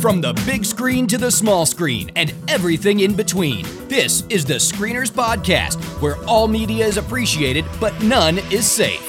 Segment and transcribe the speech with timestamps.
[0.00, 4.54] From the big screen to the small screen and everything in between, this is the
[4.54, 9.02] Screeners Podcast, where all media is appreciated, but none is safe.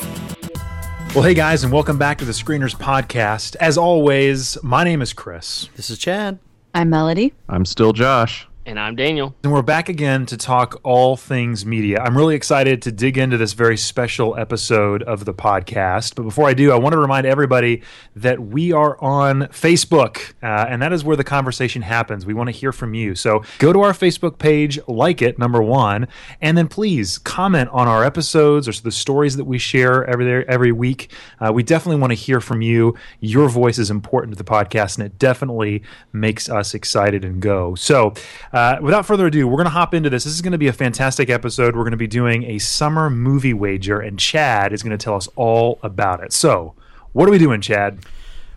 [1.13, 3.57] Well, hey guys, and welcome back to the Screeners Podcast.
[3.57, 5.69] As always, my name is Chris.
[5.75, 6.39] This is Chad.
[6.73, 7.33] I'm Melody.
[7.49, 8.46] I'm still Josh.
[8.67, 9.33] And I'm Daniel.
[9.45, 12.01] And we're back again to talk all things media.
[12.01, 16.15] I'm really excited to dig into this very special episode of the podcast.
[16.15, 17.81] But before I do, I want to remind everybody
[18.17, 22.25] that we are on Facebook, uh, and that is where the conversation happens.
[22.25, 23.15] We want to hear from you.
[23.15, 26.09] So go to our Facebook page, like it, number one,
[26.41, 30.73] and then please comment on our episodes or the stories that we share every, every
[30.73, 31.13] week.
[31.39, 32.95] Uh, we definitely want to hear from you.
[33.21, 37.73] Your voice is important to the podcast, and it definitely makes us excited and go.
[37.75, 38.13] So,
[38.51, 40.23] uh, without further ado, we're going to hop into this.
[40.23, 41.75] This is going to be a fantastic episode.
[41.75, 45.15] We're going to be doing a summer movie wager, and Chad is going to tell
[45.15, 46.33] us all about it.
[46.33, 46.73] So,
[47.13, 47.99] what are we doing, Chad?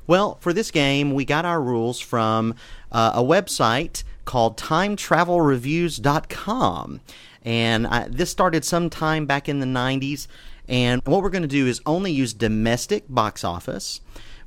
[0.06, 2.54] Well, for this game, we got our rules from
[2.92, 7.01] uh, a website called TimeTravelReviews.com.
[7.43, 10.26] And I, this started sometime back in the 90s.
[10.68, 14.01] And what we're going to do is only use domestic box office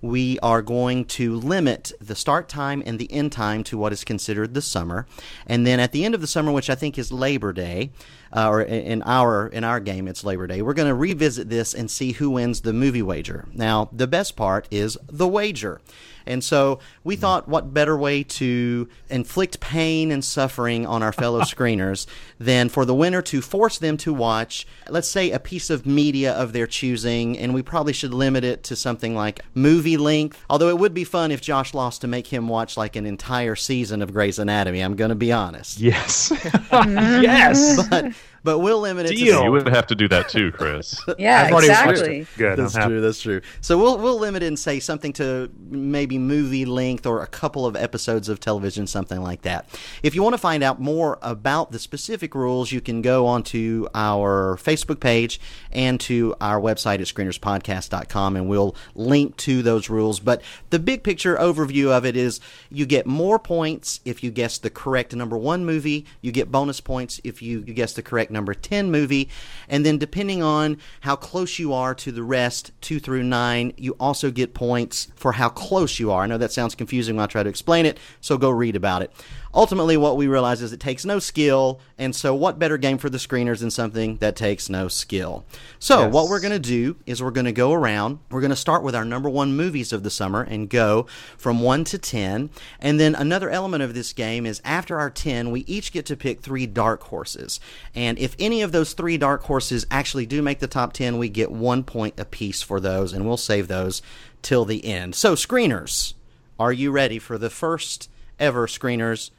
[0.03, 4.03] we are going to limit the start time and the end time to what is
[4.03, 5.07] considered the summer.
[5.47, 7.89] And then at the end of the summer, which I think is Labor Day,
[8.33, 10.61] uh, or in our in our game it's Labor Day.
[10.61, 13.47] We're going to revisit this and see who wins the movie wager.
[13.53, 15.79] Now, the best part is the wager.
[16.25, 21.41] And so we thought, what better way to inflict pain and suffering on our fellow
[21.41, 22.05] screeners
[22.39, 26.33] than for the winner to force them to watch, let's say, a piece of media
[26.33, 30.43] of their choosing, and we probably should limit it to something like movie length.
[30.49, 33.55] Although it would be fun if Josh lost to make him watch like an entire
[33.55, 34.81] season of Grey's Anatomy.
[34.81, 35.79] I'm going to be honest.
[35.79, 36.31] Yes.
[36.71, 37.87] yes.
[37.89, 38.13] But
[38.43, 39.15] but we'll limit it.
[39.15, 39.39] Deal.
[39.39, 40.99] To you would have to do that too, Chris.
[41.17, 42.27] yeah, exactly.
[42.37, 42.59] Good.
[42.59, 43.01] That's true.
[43.01, 43.41] That's true.
[43.61, 47.65] So we'll we'll limit it and say something to maybe movie length or a couple
[47.65, 49.67] of episodes of television, something like that.
[50.03, 53.87] If you want to find out more about the specific rules, you can go onto
[53.95, 55.39] our Facebook page
[55.71, 60.19] and to our website at screenerspodcast.com, and we'll link to those rules.
[60.19, 62.39] But the big picture overview of it is
[62.69, 66.05] you get more points if you guess the correct number one movie.
[66.21, 69.29] You get bonus points if you guess the correct number 10 movie.
[69.69, 73.95] And then, depending on how close you are to the rest, 2 through 9, you
[73.99, 76.23] also get points for how close you are.
[76.23, 79.01] I know that sounds confusing when I try to explain it, so go read about
[79.01, 79.11] it
[79.53, 83.09] ultimately what we realize is it takes no skill and so what better game for
[83.09, 85.45] the screeners than something that takes no skill?
[85.79, 86.13] So yes.
[86.13, 88.83] what we're going to do is we're going to go around we're going to start
[88.83, 91.05] with our number one movies of the summer and go
[91.37, 92.49] from 1 to 10
[92.79, 96.15] and then another element of this game is after our 10 we each get to
[96.15, 97.59] pick three dark horses.
[97.93, 101.29] And if any of those three dark horses actually do make the top 10 we
[101.29, 104.01] get one point apiece for those and we'll save those
[104.41, 105.15] till the end.
[105.15, 106.13] So screeners
[106.59, 108.09] are you ready for the first
[108.39, 109.31] ever screeners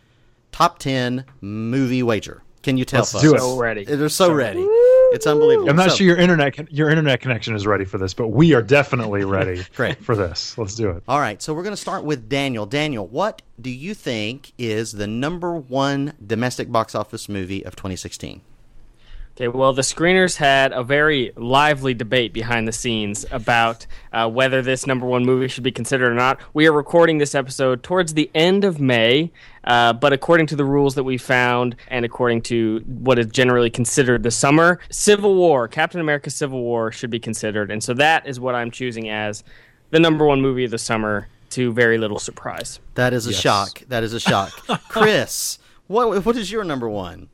[0.55, 2.41] top 10 movie wager.
[2.63, 3.23] Can you tell Let's us?
[3.23, 3.41] Do it.
[3.41, 3.85] So ready.
[3.85, 4.61] They're so ready.
[5.13, 5.69] It's unbelievable.
[5.69, 8.55] I'm not so, sure your internet your internet connection is ready for this, but we
[8.55, 10.03] are definitely ready Great.
[10.03, 10.57] for this.
[10.57, 11.03] Let's do it.
[11.09, 12.67] All right, so we're going to start with Daniel.
[12.67, 18.41] Daniel, what do you think is the number one domestic box office movie of 2016?
[19.37, 24.63] Okay, well, the screeners had a very lively debate behind the scenes about uh, whether
[24.63, 26.39] this number one movie should be considered or not.
[26.53, 29.33] We are recording this episode towards the end of May,
[29.65, 33.71] uh, but according to the rules that we found and according to what is generally
[33.71, 37.73] considered the summer, Civil War, Captain America Civil War, should be considered.
[37.73, 39.43] And so that is what I'm choosing as
[39.91, 42.79] the number one movie of the summer, to very little surprise.
[42.95, 43.41] That is a Yes.
[43.41, 43.83] shock.
[43.89, 44.53] That is a shock.
[44.89, 45.59] Chris,
[45.89, 47.29] what what is your number one?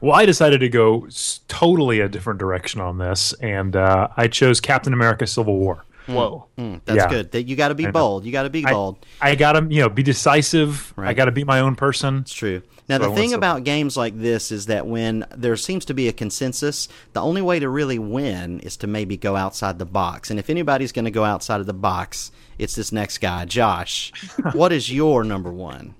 [0.00, 1.06] Well, I decided to go
[1.48, 5.84] totally a different direction on this, and uh, I chose Captain America: Civil War.
[6.06, 6.46] Whoa.
[6.58, 7.08] Mm, that's Yeah.
[7.08, 7.30] good.
[7.32, 8.24] That you got to be bold.
[8.24, 8.98] You got to be I- bold.
[9.20, 10.92] I gotta, you know, be decisive.
[10.96, 12.18] I gotta be my own person.
[12.18, 12.62] It's true.
[12.88, 15.94] Now, So the thing some- about games like this is that when there seems to
[15.94, 19.84] be a consensus, the only way to really win is to maybe go outside the
[19.86, 20.28] box.
[20.30, 24.12] And if anybody's going to go outside of the box, it's this next guy, Josh.
[24.54, 25.94] what is your number one?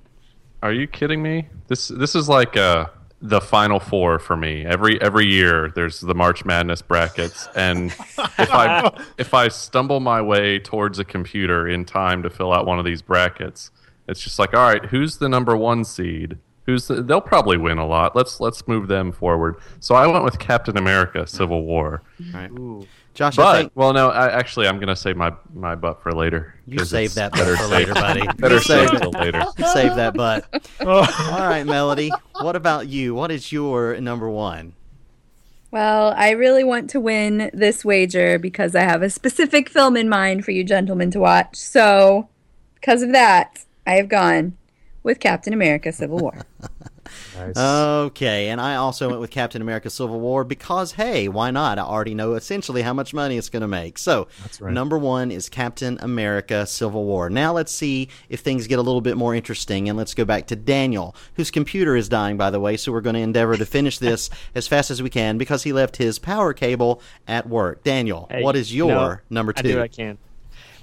[0.65, 1.47] Are you kidding me?
[1.69, 2.87] This this is like uh,
[3.23, 4.67] the final four for me.
[4.67, 7.93] Every every year there's the March Madness brackets, and
[8.39, 12.67] if I if I stumble my way towards a computer in time to fill out
[12.67, 13.71] one of these brackets,
[14.09, 16.39] it's just like, all right, who's the number one seed?
[16.67, 18.17] Who's the, they'll probably win a lot.
[18.17, 19.57] Let's let's move them forward.
[19.79, 22.03] So I went with Captain America: Civil War.
[23.15, 26.13] Josh, I But think well, no, I, actually I'm gonna save my my butt for
[26.13, 26.55] later.
[26.67, 28.27] you 'cause save that better for later, buddy.
[28.39, 29.43] Better save save till later.
[29.73, 30.47] Save that butt.
[30.81, 31.47] All oh.
[31.49, 32.11] right, Melody.
[32.41, 33.15] What about you?
[33.15, 34.73] What is your number one?
[35.71, 40.09] Well, I really want to win this wager because I have a specific film in
[40.09, 41.57] mind for you gentlemen to watch.
[41.57, 42.29] So,
[42.75, 44.57] because of that, I have gone
[45.03, 46.47] with Captain America: Civil War.
[47.49, 47.57] Nice.
[47.57, 51.79] Okay, and I also went with Captain America Civil War because, hey, why not?
[51.79, 53.99] I already know essentially how much money it's going to make.
[53.99, 54.29] So,
[54.61, 54.73] right.
[54.73, 57.31] number one is Captain America Civil War.
[57.31, 60.47] Now, let's see if things get a little bit more interesting, and let's go back
[60.49, 63.67] to Daniel, whose computer is dying, by the way, so we're going to endeavor to
[63.67, 67.83] finish this as fast as we can because he left his power cable at work.
[67.85, 69.69] Daniel, Hey, what is your no, number I two?
[69.69, 70.19] do what I can.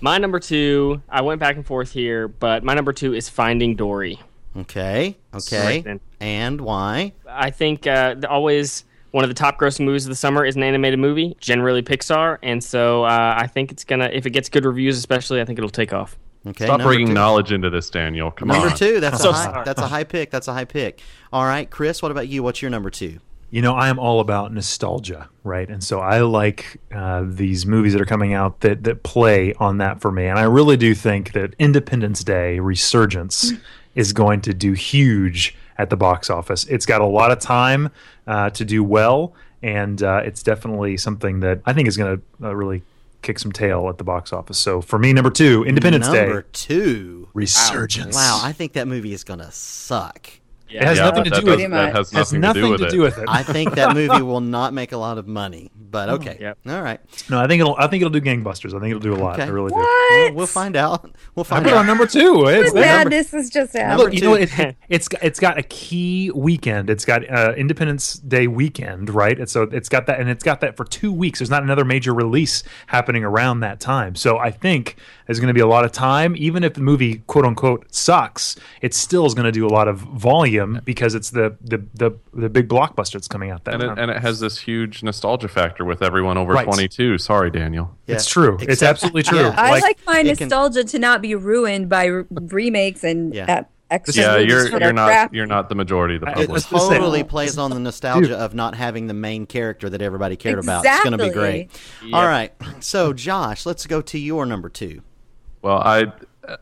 [0.02, 3.76] My number two, I went back and forth here, but my number two is Finding
[3.76, 4.20] Dory.
[4.58, 5.84] Okay, okay.
[5.84, 6.02] Right.
[6.20, 7.14] And why?
[7.28, 10.64] I think uh, always one of the top grossing movies of the summer is an
[10.64, 14.66] animated movie, generally Pixar, and so uh, I think it's gonna if it gets good
[14.66, 16.18] reviews, especially, I think it'll take off.
[16.48, 17.14] Okay, Stop bringing two.
[17.14, 18.32] knowledge into this, Daniel.
[18.32, 19.66] Come on, Number two, that's So a high, sorry.
[19.66, 20.32] that's a high pick.
[20.32, 21.02] That's a high pick.
[21.34, 22.44] All right, Chris, what about you?
[22.44, 23.20] What's your number two?
[23.52, 25.68] You know, I am all about nostalgia, right?
[25.68, 29.80] And so I like uh, these movies that are coming out that that play on
[29.80, 30.28] that for me.
[30.28, 33.52] And I really do think that Independence Day Resurgence
[33.96, 36.66] is going to do huge at the box office.
[36.66, 37.90] It's got a lot of time
[38.28, 39.34] uh, to do well,
[39.64, 42.84] and uh, it's definitely something that I think is going to uh, really
[43.22, 44.58] kick some tail at the box office.
[44.58, 46.26] So for me, number two, Independence Day.
[46.26, 47.28] number two.
[47.34, 48.16] Resurgence.
[48.16, 50.30] Wow, I think that movie is gonna suck.
[50.72, 51.70] It has Yeah, nothing to do does- with it.
[51.72, 53.26] That has has nothing, nothing to do with it.
[53.28, 56.38] I think that movie will not make a lot of money, but okay.
[56.40, 56.58] Yep.
[56.68, 57.00] All right.
[57.30, 57.76] No, I think it'll.
[57.78, 58.76] I think it'll do gangbusters.
[58.76, 59.40] I think it'll do a lot.
[59.40, 59.44] Okay.
[59.44, 59.76] I really do.
[59.76, 59.86] Well,
[60.26, 60.36] What?
[60.36, 61.10] we'll find out.
[61.36, 61.62] We'll find.
[61.62, 61.88] I find put it on out.
[61.88, 62.46] number two.
[62.50, 62.98] It's What there.
[62.98, 63.98] madness is just happening?
[64.06, 64.44] Look, you know, two.
[64.44, 66.90] it, it, it's got- it's got a key weekend.
[66.90, 69.40] It's got uh, Independence Day weekend, right?
[69.40, 71.40] And so it's got that, and it's got that for two weeks.
[71.40, 74.16] There's not another major release happening around that time.
[74.16, 74.96] So I think
[75.30, 78.56] there's going to be a lot of time, even if the movie quote unquote sucks.
[78.82, 82.12] It still is going to do a lot of volume because it's the the the,
[82.34, 85.48] the big blockbuster that's coming out that And it, and it has this huge nostalgia
[85.48, 86.66] factor with everyone over Right.
[86.66, 87.20] 22.
[87.20, 87.96] Sorry, Daniel.
[88.08, 88.16] Yeah.
[88.16, 88.58] It's true.
[88.60, 89.38] it's absolutely true.
[89.42, 89.54] Yeah.
[89.56, 93.46] I like, my it can- nostalgia to not be ruined by re- remakes and Yeah.
[93.60, 95.38] uh, extra Yeah, you're you're not crappy.
[95.38, 96.44] you're not the majority of the public.
[96.46, 96.64] It public.
[96.64, 100.02] let's just say- totally plays on the nostalgia of not having the main character that
[100.02, 100.84] everybody cared about.
[100.86, 101.70] It's going to be Exactly.
[102.02, 102.14] great.
[102.16, 102.52] All right.
[102.80, 105.02] So, Josh, let's go to your number two.
[105.62, 106.12] Well, I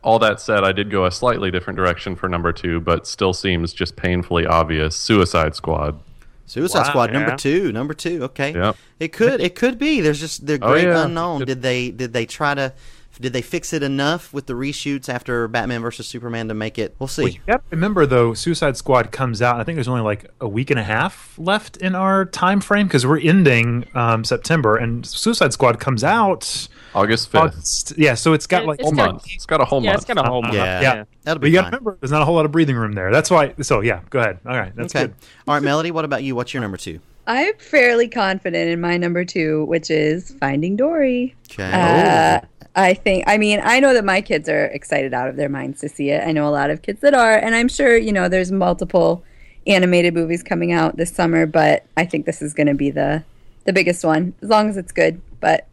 [0.02, 3.32] all that said, I did go a slightly different direction for number two, but still
[3.32, 4.94] seems just painfully obvious.
[4.96, 5.98] Suicide Squad.
[6.46, 8.22] Suicide Wow, Squad number two, number two.
[8.24, 8.76] Okay, Yep.
[9.00, 10.00] it could it could be.
[10.00, 11.04] There's just the Oh, great yeah.
[11.04, 11.44] unknown.
[11.44, 12.72] Did they did they try to
[13.20, 16.94] did they fix it enough with the reshoots after Batman versus Superman to make it?
[16.98, 17.30] We'll see.
[17.32, 19.60] You have remember though, Suicide Squad comes out.
[19.60, 22.86] I think there's only like a week and a half left in our time frame
[22.86, 26.68] because we're ending um, September, and Suicide Squad comes out.
[26.94, 27.40] August 5th.
[27.40, 29.24] August- yeah, so it's got It- like it's whole got- month.
[29.28, 30.02] It's got a whole Yeah, month.
[30.02, 30.54] it's got a whole month.
[30.54, 30.80] Yeah.
[30.80, 31.04] yeah.
[31.24, 32.92] That'll But be you got to remember, there's not a whole lot of breathing room
[32.92, 33.10] there.
[33.10, 33.54] That's why.
[33.60, 34.38] So yeah, go ahead.
[34.46, 35.06] All right, that's okay.
[35.08, 35.14] good.
[35.46, 35.90] All right, Melody.
[35.90, 36.34] What about you?
[36.34, 36.98] What's your number two?
[37.26, 41.34] I'm fairly confident in my number two, which is Finding Dory.
[41.52, 41.70] Okay.
[41.70, 42.40] Uh,
[42.78, 45.80] I think, I mean, I know that my kids are excited out of their minds
[45.80, 46.22] to see it.
[46.26, 49.24] I know a lot of kids that are, and I'm sure, you know, there's multiple
[49.66, 53.24] animated movies coming out this summer, but I think this is going to be the
[53.64, 55.20] the biggest one, as long as it's good.
[55.40, 55.66] But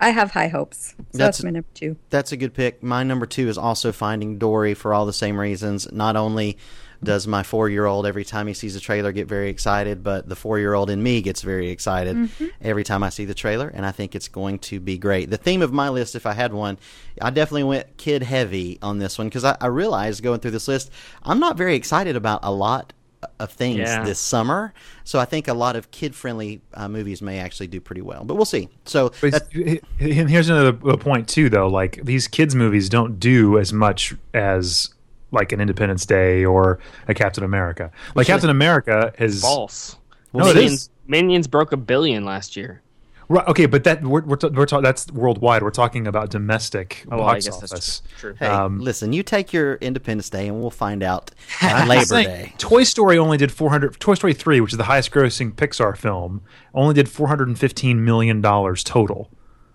[0.00, 0.94] I have high hopes.
[1.12, 1.96] So That's- that's, my number two.
[2.08, 2.82] That's a good pick.
[2.82, 5.90] My number two is also Finding Dory for all the same reasons.
[5.92, 6.56] Not only
[7.02, 10.28] does my four year old every time he sees a trailer get very excited, but
[10.28, 12.28] the four year old in me gets very excited
[12.60, 15.30] every time I see the trailer, and I think it's going to be great.
[15.30, 16.78] The theme of my list, if I had one,
[17.22, 20.66] I definitely went kid heavy on this one because I, I realized going through this
[20.68, 20.90] list,
[21.22, 22.92] I'm not very excited about a lot
[23.40, 24.04] of things Yeah.
[24.04, 24.72] this summer.
[25.02, 28.24] So I think a lot of kid friendly uh, movies may actually do pretty well,
[28.24, 28.68] but we'll see.
[28.84, 31.66] So But that- it's- and here's another point too, though.
[31.68, 34.90] Like these kids' movies don't do as much as
[35.30, 37.90] like an Independence Day or a Captain America.
[38.14, 39.96] Like Captain America is False.
[40.32, 40.90] No, it Minions, is.
[41.06, 42.82] Minions broke a billion last year.
[43.30, 45.62] Right, okay, but that we're we're, ta- we're ta- that's worldwide.
[45.62, 47.70] We're talking about domestic Oh, well, I box guess office.
[47.70, 48.34] that's true.
[48.38, 51.30] Hey, Um, listen, you take your Independence Day and we'll find out
[51.62, 52.54] on Labor just Day.
[52.56, 54.00] Toy Story only did 400.
[54.00, 56.40] Toy Story 3, which is the highest grossing Pixar film,
[56.72, 59.30] only did 415 million dollars total.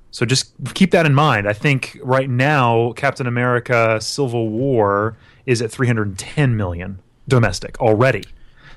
[0.10, 1.48] So just keep that in mind.
[1.48, 5.15] I think right now Captain America: Civil War
[5.46, 8.24] is at 310 million domestic already.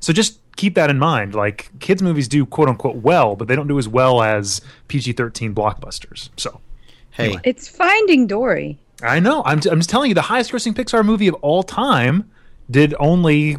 [0.00, 1.34] So just keep that in mind.
[1.34, 5.54] Like kids movies do quote unquote well, but they don't do as well as PG-13
[5.54, 6.30] blockbusters.
[6.36, 6.60] So
[7.16, 8.78] Hey, It's Finding Dory.
[9.02, 9.42] I know.
[9.46, 12.30] I'm, I'm just telling you, the highest grossing Pixar movie of all time
[12.70, 13.56] did only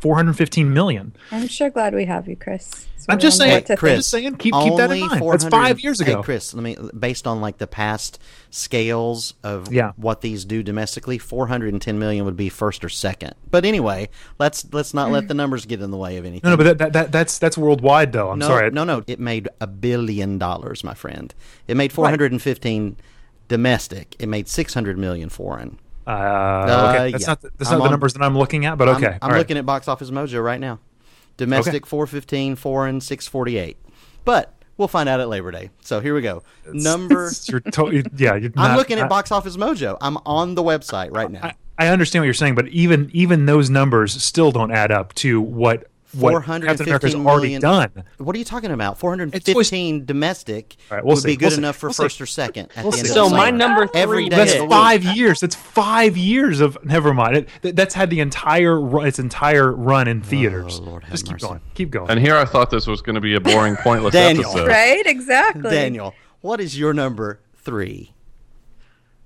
[0.00, 1.14] 415 million.
[1.30, 2.86] I'm sure glad we have you, Chris.
[2.96, 3.98] So I'm just saying, what to Chris, think.
[4.00, 5.12] just saying, keep, keep that in mind.
[5.12, 6.16] That's 400 five years ago.
[6.18, 8.18] Hey, Chris, let me based on like the past
[8.50, 9.92] scales of Yeah.
[9.96, 13.34] what these do domestically, 410 million would be first or second.
[13.50, 16.42] But anyway, let's let's not let the numbers get in the way of anything.
[16.44, 18.30] No, no, but that, that, that, that's that's worldwide, though.
[18.30, 18.70] I'm no, sorry.
[18.70, 19.02] no, no.
[19.06, 21.34] It made a billion dollars, my friend.
[21.68, 22.96] It made 415
[23.48, 24.14] domestic.
[24.18, 25.78] It made 600 million foreign.
[26.06, 27.28] Uh, okay, that's yeah.
[27.28, 29.06] not the, that's I'm not the numbers that I'm looking at, but okay.
[29.06, 29.38] I'm, I'm right.
[29.38, 30.78] looking at Box Office Mojo right now.
[31.36, 33.76] Domestic 415, foreign 648.
[34.24, 35.70] But we'll find out at Labor Day.
[35.80, 36.42] So here we go.
[36.72, 37.30] Number.
[37.46, 39.96] You're to- yeah, you're I'm not- looking at I- Box Office Mojo.
[40.00, 41.44] I'm on the website right now.
[41.44, 45.14] I, I understand what you're saying, but even even those numbers still don't add up
[45.14, 48.04] to what what Captain America's 415 already done.
[48.18, 48.94] What are you talking about?
[48.94, 51.28] It's always- 415 domestic All right, we'll would see.
[51.28, 51.58] be good We'll see.
[51.58, 52.02] enough for We'll see.
[52.04, 53.10] first or second at We'll the end see.
[53.12, 53.58] of So the my summer.
[53.58, 54.70] number Every three day That's of the week.
[54.72, 55.40] five years.
[55.40, 57.36] That's five years of never mind.
[57.36, 60.80] It, th- that's had the entire its entire run in theaters.
[60.82, 61.46] Oh, Lord Just keep mercy.
[61.46, 61.60] going.
[61.74, 62.10] Keep going.
[62.10, 64.50] And here I thought this was going to be a boring, pointless Daniel.
[64.50, 64.68] episode.
[64.68, 65.02] Right?
[65.06, 65.70] Exactly.
[65.70, 68.14] Daniel, what is your number three?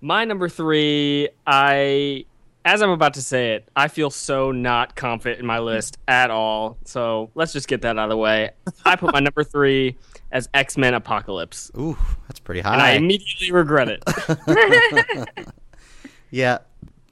[0.01, 2.27] My number three, I,
[2.65, 6.31] as I'm about to say it, I feel so not confident in my list at
[6.31, 6.79] all.
[6.85, 8.51] So let's just get that out of the way.
[8.85, 9.97] I put my number three
[10.33, 11.97] as X Men Apocalypse, Ooh,
[12.29, 12.73] that's pretty high.
[12.75, 15.39] and I immediately regret it.
[16.31, 16.59] yeah.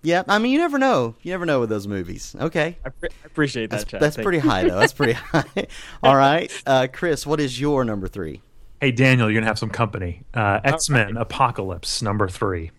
[0.04, 1.14] Yeah, I mean, you never know.
[1.22, 2.34] You never know with those movies.
[2.40, 2.76] Okay.
[2.84, 3.76] I, pre- I appreciate that.
[3.76, 4.00] That's, Chad.
[4.00, 4.50] that's Thank pretty you.
[4.50, 4.76] high, though.
[4.80, 5.44] That's pretty high.
[6.02, 6.50] All right.
[6.66, 8.42] Uh, Chris, what is your number three?
[8.80, 10.24] hey Daniel, you're gonna have some company.
[10.34, 12.72] Uh, X Men Apocalypse number three.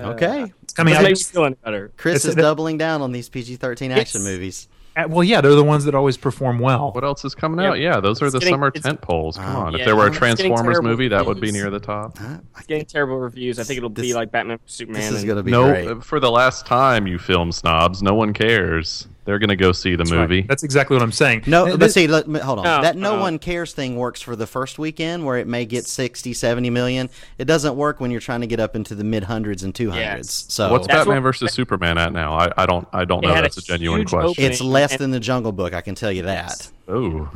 [0.00, 0.52] Okay.
[0.62, 1.02] It's coming out.
[1.02, 1.90] make me feel better.
[1.96, 4.68] Chris it's- is that- doubling down on these PG 13 action movies.
[4.96, 6.90] uh, well, yeah, they're the ones that always perform well.
[6.92, 7.78] What else is coming Yeah, out?
[7.78, 9.36] Yeah, those are the getting- summer tent poles.
[9.36, 9.72] Come on.
[9.72, 12.18] yeah, if there were a Transformers terrible movie, that would be near the top.
[12.18, 12.38] Huh?
[12.56, 13.58] It's getting terrible reviews.
[13.58, 15.00] I think it'll be like Batman vs Superman.
[15.12, 16.04] This is going to be No, great.
[16.04, 19.06] for the last time, you film snobs, no one cares.
[19.28, 20.20] They're going to go see the That's right.
[20.22, 20.40] movie.
[20.40, 21.42] That's exactly what I'm saying.
[21.46, 22.64] No, but this- see, let, me- hold on.
[22.64, 23.20] No, that no no.
[23.20, 27.10] one cares thing works for the first weekend where it may get 60, 70 million.
[27.36, 29.94] It doesn't work when you're trying to get up into the mid hundreds and 200s.
[29.96, 30.46] Yes.
[30.48, 32.32] So What's That's Batman what- versus Superman at now?
[32.38, 33.28] I, I don't I don't know.
[33.28, 34.30] had a That's a genuine question.
[34.30, 34.50] opening.
[34.50, 36.70] it's less and- than the Jungle Book, I can tell you that.
[36.88, 37.28] Oh,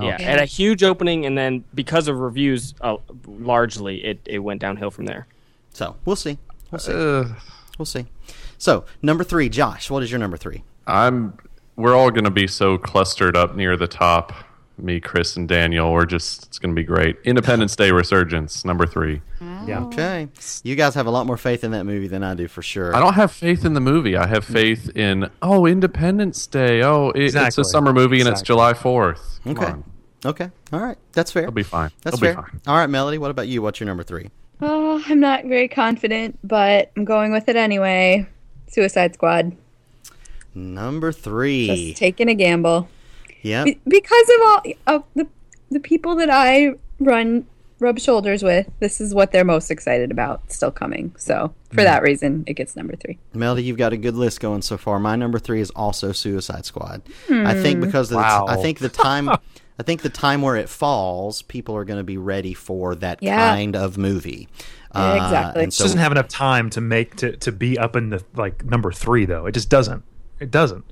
[0.00, 4.60] Yeah, and a huge opening, and then because of reviews, uh, largely it, it went
[4.60, 5.26] downhill from there.
[5.72, 6.38] So we'll see.
[6.70, 6.92] We'll see.
[6.92, 7.24] Uh,
[7.78, 8.06] We'll see.
[8.58, 9.90] So number three, Josh.
[9.90, 10.62] What is your number three?
[10.86, 11.36] I'm.
[11.76, 14.32] We're all going to be so clustered up near the top.
[14.78, 15.92] Me, Chris, and Daniel.
[15.92, 16.46] We're just.
[16.46, 17.16] It's going to be great.
[17.24, 19.20] Independence Day Resurgence, number three.
[19.40, 19.80] yeah.
[19.80, 19.86] Oh.
[19.88, 20.28] Okay,
[20.64, 22.94] you guys have a lot more faith in that movie than I do, for sure.
[22.96, 24.16] I don't have faith in the movie.
[24.16, 26.82] I have faith in oh Independence Day.
[26.82, 27.62] Oh, it, it's Exactly.
[27.62, 28.54] a summer movie and it's Exactly.
[28.54, 29.40] July Fourth.
[29.46, 29.72] Okay.
[30.24, 30.50] Okay.
[30.72, 30.96] All right.
[31.12, 31.42] That's fair.
[31.44, 31.90] It'll be fine.
[32.02, 32.34] That's It'll fair.
[32.42, 32.60] be fine.
[32.66, 33.18] All right, Melody.
[33.18, 33.60] What about you?
[33.62, 34.30] What's your number three?
[34.60, 38.26] Oh, I'm not very confident, but I'm going with it anyway.
[38.68, 39.56] Suicide Squad.
[40.54, 41.66] Number three.
[41.88, 42.88] Just taking a gamble.
[43.42, 43.64] Yeah.
[43.64, 45.26] Be- because of all of the
[45.70, 47.46] the people that I run
[47.80, 51.12] rub shoulders with, this is what they're most excited about still coming.
[51.16, 53.18] So for that reason, it gets number three.
[53.32, 55.00] Melody, you've got a good list going so far.
[55.00, 57.02] My number three is also Suicide Squad.
[57.30, 58.46] I think because of the Wow.
[58.48, 59.28] I think the time,
[59.78, 63.20] I think the time where it falls, people are going to be ready for that
[63.22, 63.36] Yeah.
[63.56, 64.48] kind of movie.
[64.94, 65.62] Uh, Yeah, exactly.
[65.64, 68.22] and It so, doesn't have enough time to make to, to be up in the
[68.36, 69.46] like number three though.
[69.46, 70.04] It just doesn't.
[70.42, 70.84] It doesn't.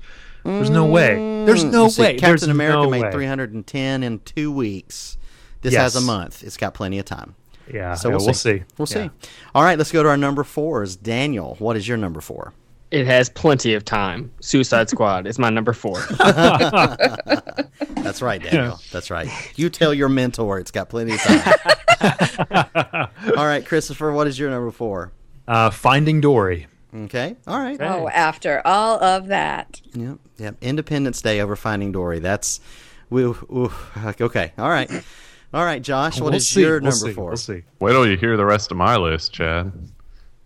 [0.43, 1.45] There's no way.
[1.45, 2.13] There's no see, way.
[2.13, 3.11] Captain There's America no made way.
[3.11, 5.17] 310 in two weeks.
[5.61, 5.93] This Yes.
[5.93, 6.43] has a month.
[6.43, 7.35] It's got plenty of time.
[7.71, 7.93] Yeah.
[7.93, 8.59] So yeah, we'll, we'll see.
[8.59, 8.63] see.
[8.77, 9.09] We'll Yeah.
[9.09, 9.27] see.
[9.53, 10.81] All right, let's go to our number four.
[10.81, 11.55] Is Daniel?
[11.59, 12.53] What is your number four?
[12.89, 14.31] It has plenty of time.
[14.41, 15.99] Suicide Squad is my number four.
[18.01, 18.79] That's right, Daniel.
[18.91, 19.29] That's right.
[19.55, 23.07] You tell your mentor it's got plenty of time.
[23.37, 25.11] All right, Christopher, what is your number four?
[25.47, 26.67] Uh, Finding Dory.
[26.93, 27.35] Okay.
[27.47, 27.77] All right.
[27.81, 29.81] Oh, after all of that.
[29.93, 30.17] Yep.
[30.37, 30.55] Yep.
[30.61, 32.19] Independence Day over Finding Dory.
[32.19, 32.59] That's.
[33.09, 33.71] We, ooh,
[34.21, 34.53] okay.
[34.57, 34.89] All right.
[35.53, 36.15] All right, Josh.
[36.19, 36.61] What We'll is see.
[36.61, 37.13] your We'll number see.
[37.13, 37.63] 4 We'll see.
[37.79, 39.71] Wait till you hear the rest of my list, Chad.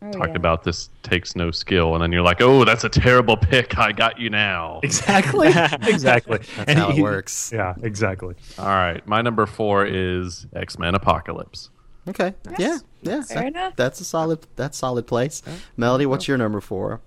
[0.02, 0.36] Oh, Talk yeah.
[0.36, 3.78] about this takes no skill, and then you're like, oh, that's a terrible pick.
[3.78, 4.80] I got you now.
[4.84, 5.48] Exactly.
[5.88, 6.40] exactly.
[6.58, 7.52] That's how it works.
[7.54, 7.74] Yeah.
[7.82, 8.36] Exactly.
[8.60, 11.70] All right, my number four is X Men Apocalypse.
[12.08, 12.34] Okay.
[12.60, 12.78] Yeah.
[13.02, 13.22] Yeah.
[13.22, 13.76] Fair That- enough.
[13.76, 14.46] That's a solid.
[14.56, 15.42] That's solid place.
[15.78, 17.02] Melody, what's your number four?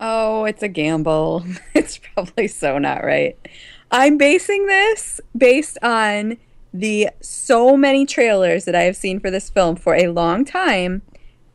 [0.00, 1.44] Oh, it's a gamble.
[1.74, 3.36] It's probably so not right.
[3.90, 6.36] I'm basing this based on
[6.72, 11.02] the so many trailers that I have seen for this film for a long time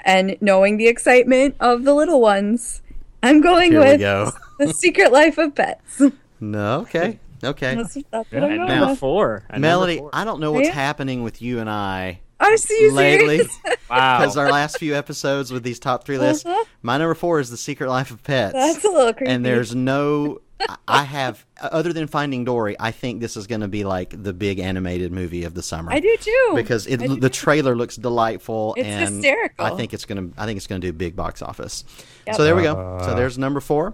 [0.01, 2.81] and knowing the excitement of the little ones.
[3.23, 4.31] I'm going Here with go.
[4.59, 6.01] The Secret Life of Pets.
[6.39, 6.81] No.
[6.81, 7.19] Okay.
[7.43, 7.75] Okay.
[7.75, 8.99] That's, that's At what I'm going number with.
[8.99, 9.43] four.
[9.49, 10.09] At number Melody, four.
[10.13, 10.73] I don't know oh, what's Yeah.
[10.73, 13.39] happening with you and I Are you lately.
[13.89, 14.19] wow.
[14.19, 16.63] Because our last few episodes with these top three lists, Uh-huh.
[16.81, 18.53] my number four is The Secret Life of Pets.
[18.53, 19.31] That's a little creepy.
[19.31, 23.59] and there's no I- I have other than Finding Dory, I think this is going
[23.61, 25.91] to be like the big animated movie of the summer.
[25.91, 26.51] I do too.
[26.55, 27.41] because it, do the too.
[27.41, 29.65] trailer looks delightful It's and hysterical.
[29.65, 31.83] I think it's going to I think it's going to do big box office.
[32.27, 32.35] Yep.
[32.37, 32.99] So there we go.
[33.03, 33.93] So there's number 4.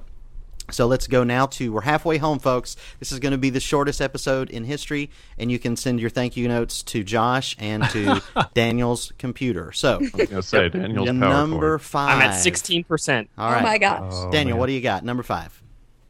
[0.74, 2.76] So let's go now to we're halfway home, folks.
[3.00, 6.10] This is going to be the shortest episode in history, and you can send your
[6.10, 8.22] thank you notes to Josh and to
[8.54, 9.72] Daniel's computer.
[9.72, 12.16] So I was gonna say Daniel's power number five.
[12.16, 13.28] I'm at 16%.
[13.38, 14.12] All right, Oh my gosh.
[14.14, 14.60] Oh, Daniel, man.
[14.60, 15.04] what do you got?
[15.04, 15.62] Number five.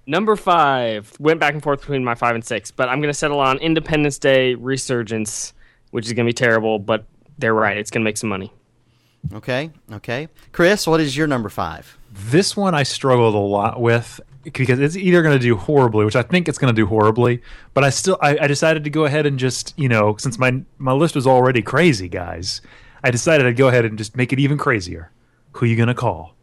[0.07, 3.17] Number five went back and forth between my five and six, but I'm going to
[3.17, 5.53] settle on Independence Day Resurgence,
[5.91, 7.05] which is going to be terrible, but
[7.37, 7.77] they're right.
[7.77, 8.51] It's going to make some money.
[9.33, 10.27] Okay, okay.
[10.51, 11.97] Chris, what is your number five?
[12.11, 14.19] This one I struggled a lot with
[14.53, 17.41] because it's either going to do horribly, which I think it's going to do horribly,
[17.73, 20.61] but I still I, I decided to go ahead and just you know since my
[20.77, 22.61] my list was already crazy, guys,
[23.03, 25.11] I decided I'd go ahead and just make it even crazier.
[25.53, 26.35] Who you gonna call?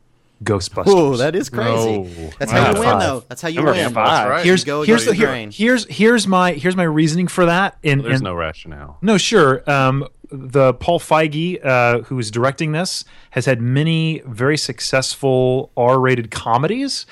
[0.44, 0.84] Ghostbusters.
[0.86, 1.98] Oh, that is crazy.
[1.98, 2.30] No.
[2.38, 2.62] That's Wow.
[2.62, 3.24] how you win, though.
[3.28, 3.92] That's how you Number win.
[3.92, 4.06] five.
[4.06, 4.44] That's right.
[4.44, 7.76] here's You go here's the, here- here's here's my here's my reasoning for that.
[7.82, 8.98] And, There's and- no rationale.
[9.02, 9.68] No, sure.
[9.68, 16.30] Um, the Paul Feig, uh, who is directing this, has had many very successful R-rated
[16.30, 17.04] comedies,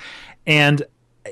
[0.47, 0.83] and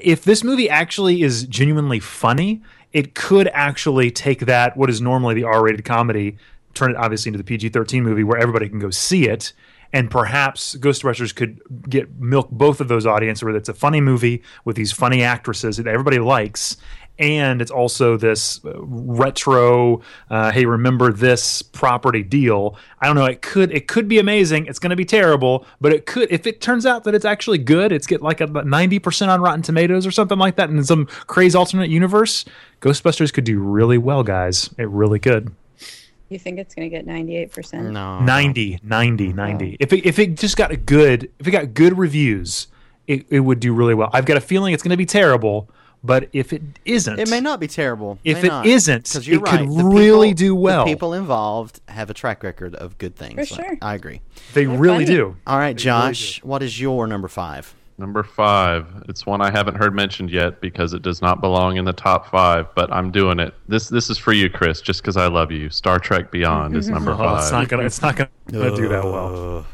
[0.00, 5.34] if this movie actually is genuinely funny, it could actually take that what is normally
[5.34, 6.36] the R-rated comedy,
[6.74, 9.52] turn it obviously into the PG-13 movie where everybody can go see it.
[9.92, 14.42] And perhaps Ghostbusters could get milk both of those audiences, where it's a funny movie
[14.64, 16.76] with these funny actresses that everybody likes,
[17.18, 22.76] and it's also this uh, retro uh, hey remember this property deal.
[23.00, 24.66] I don't know it could it could be amazing.
[24.66, 27.58] It's going to be terrible but it could if it turns out that it's actually
[27.58, 31.06] good it's get like about 90% on rotten tomatoes or something like that in some
[31.26, 32.44] crazy alternate universe
[32.80, 34.70] ghostbusters could do really well guys.
[34.78, 35.54] It really could.
[36.30, 37.92] You think it's going to get 98%?
[37.92, 38.20] No.
[38.20, 41.96] 90 90 90 if it, if it just got a good if it got good
[41.96, 42.66] reviews
[43.06, 44.10] it, it would do really well.
[44.12, 45.68] I've got a feeling it's going to be terrible
[46.04, 48.18] but if it isn't It may not be terrible.
[48.22, 48.66] If May it not.
[48.66, 49.68] isn't, 'Cause you're it could right.
[49.76, 50.84] The really people- do well.
[50.84, 53.48] The people involved have a track record of good things.
[53.48, 53.76] For sure.
[53.82, 54.20] I agree.
[54.52, 55.16] they really funny.
[55.16, 57.74] do All right, Josh, what is your number five?
[57.96, 58.86] Number five.
[59.08, 62.28] It's one I haven't heard mentioned yet because it does not belong in the top
[62.28, 63.54] five, but I'm doing it.
[63.68, 65.70] This this is for you, Chris, just because I love you.
[65.70, 66.94] Star Trek Beyond is mm-hmm.
[66.94, 67.38] number Oh, five.
[67.42, 67.84] it's not gonna.
[67.84, 69.64] It's not gonna do that well.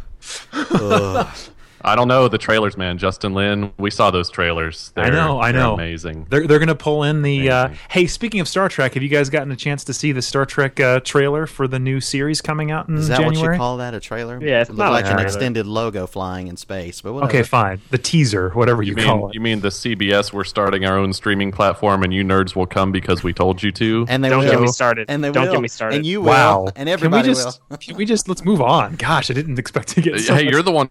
[1.82, 2.98] I don't know the trailers, man.
[2.98, 4.92] Justin Lin, we saw those trailers.
[4.94, 5.40] They're, I know.
[5.40, 5.74] I they're know.
[5.74, 6.26] Amazing.
[6.30, 7.50] They're they're gonna pull in the.
[7.50, 10.22] Uh, hey, speaking of Star Trek, have you guys gotten a chance to see the
[10.22, 13.48] Star Trek uh, trailer for the new series coming out in Is that January?
[13.48, 13.94] what you call that?
[13.94, 14.40] A trailer?
[14.42, 17.00] Yeah, it's it not like an extended logo flying in space.
[17.00, 17.30] But whatever.
[17.30, 17.80] okay, fine.
[17.90, 19.34] The teaser, whatever you, You call it.
[19.34, 20.32] you mean the CBS?
[20.32, 23.72] We're starting our own streaming platform, and you nerds will come because we told you
[23.72, 24.06] to.
[24.08, 24.50] And they Don't will.
[24.50, 25.06] get me started.
[25.08, 25.52] And they Don't will.
[25.52, 25.96] get me started.
[25.96, 26.28] And you will.
[26.28, 26.68] wow.
[26.76, 27.76] And everybody can we just, will.
[27.78, 28.96] Can we just let's move on?
[28.96, 30.20] Gosh, I didn't expect to get.
[30.20, 30.90] So hey, much- you're the one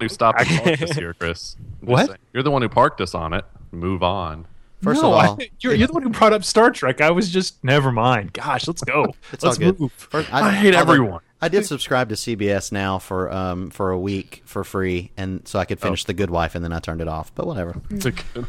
[0.00, 1.56] who stopped and parked us here, Chris.
[1.82, 2.06] I'm What?
[2.06, 2.18] saying.
[2.32, 3.44] You're the one who parked us on it.
[3.72, 4.46] Move on.
[4.82, 7.00] First No, of I- all, you're, you're the one who brought up Star Trek.
[7.00, 8.32] I was just never mind.
[8.34, 9.14] Gosh, let's go.
[9.32, 9.80] It's all let's good.
[9.80, 9.92] move.
[9.92, 11.20] First, I hate although everyone.
[11.40, 15.58] I did subscribe to CBS now for um for a week for free, and so
[15.58, 15.86] I could Oh.
[15.86, 17.34] finish The Good Wife, and then I turned it off.
[17.34, 17.80] But whatever.
[17.90, 18.46] It's a good.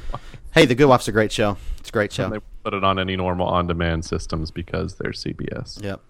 [0.54, 1.58] Hey, The Good Wife's a great show.
[1.80, 2.30] It's a great show.
[2.30, 5.82] They put it on any normal on-demand systems because they're CBS.
[5.84, 6.02] Yep.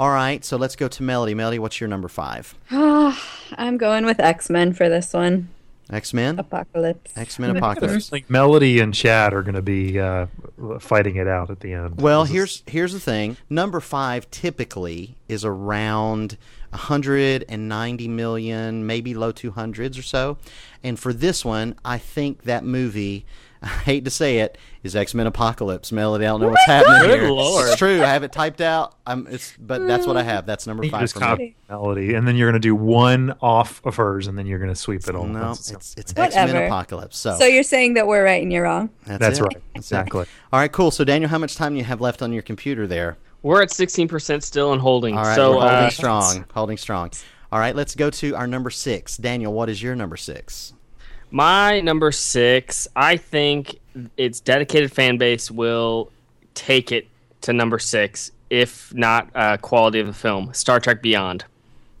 [0.00, 1.34] All right, so let's go to Melody.
[1.34, 2.54] Melody, what's your number five?
[2.70, 5.50] I'm going with X Men for this one.
[5.92, 6.38] X Men.
[6.38, 7.12] Apocalypse.
[7.18, 7.82] X Men Apocalypse.
[7.82, 8.08] I Apocalypse.
[8.08, 10.24] think Melody and Chad are going to be uh,
[10.78, 12.00] fighting it out at the end.
[12.00, 13.36] Well, This is- here's here's the thing.
[13.50, 16.38] Number five typically is around
[16.70, 20.38] 190 million, maybe low 200s or so.
[20.82, 23.26] And for this one, I think that movie,
[23.62, 25.92] I hate to say it, is X Men Apocalypse.
[25.92, 27.30] Melody, I don't know what's happening Good here.
[27.30, 27.68] Lord.
[27.68, 28.02] It's true.
[28.02, 28.94] I have it typed out.
[29.06, 30.46] I'm, it's, but that's what I have.
[30.46, 31.26] That's number you five just for me.
[31.26, 34.58] copy Melody, and then you're going to do one off of hers, and then you're
[34.58, 35.26] going to sweep it all.
[35.26, 37.18] No, That's- it's it's X Men Apocalypse.
[37.18, 38.90] So, So you're saying that we're right and you're wrong?
[39.04, 39.56] that's, That's right.
[39.74, 40.24] Exactly.
[40.52, 40.90] All right, cool.
[40.90, 43.18] So Daniel, how much time do you have left on your computer there?
[43.42, 45.16] We're at 16% still and holding.
[45.16, 46.44] All right, so, we're holding uh, strong.
[46.52, 47.10] Holding strong.
[47.52, 49.16] All right, let's go to our number six.
[49.16, 50.72] Daniel, what is your number six?
[51.30, 53.78] My number six, I think
[54.16, 56.10] its dedicated fan base will
[56.54, 57.06] take it
[57.42, 60.52] to number six, if not uh, quality of the film.
[60.54, 61.44] Star Trek Beyond.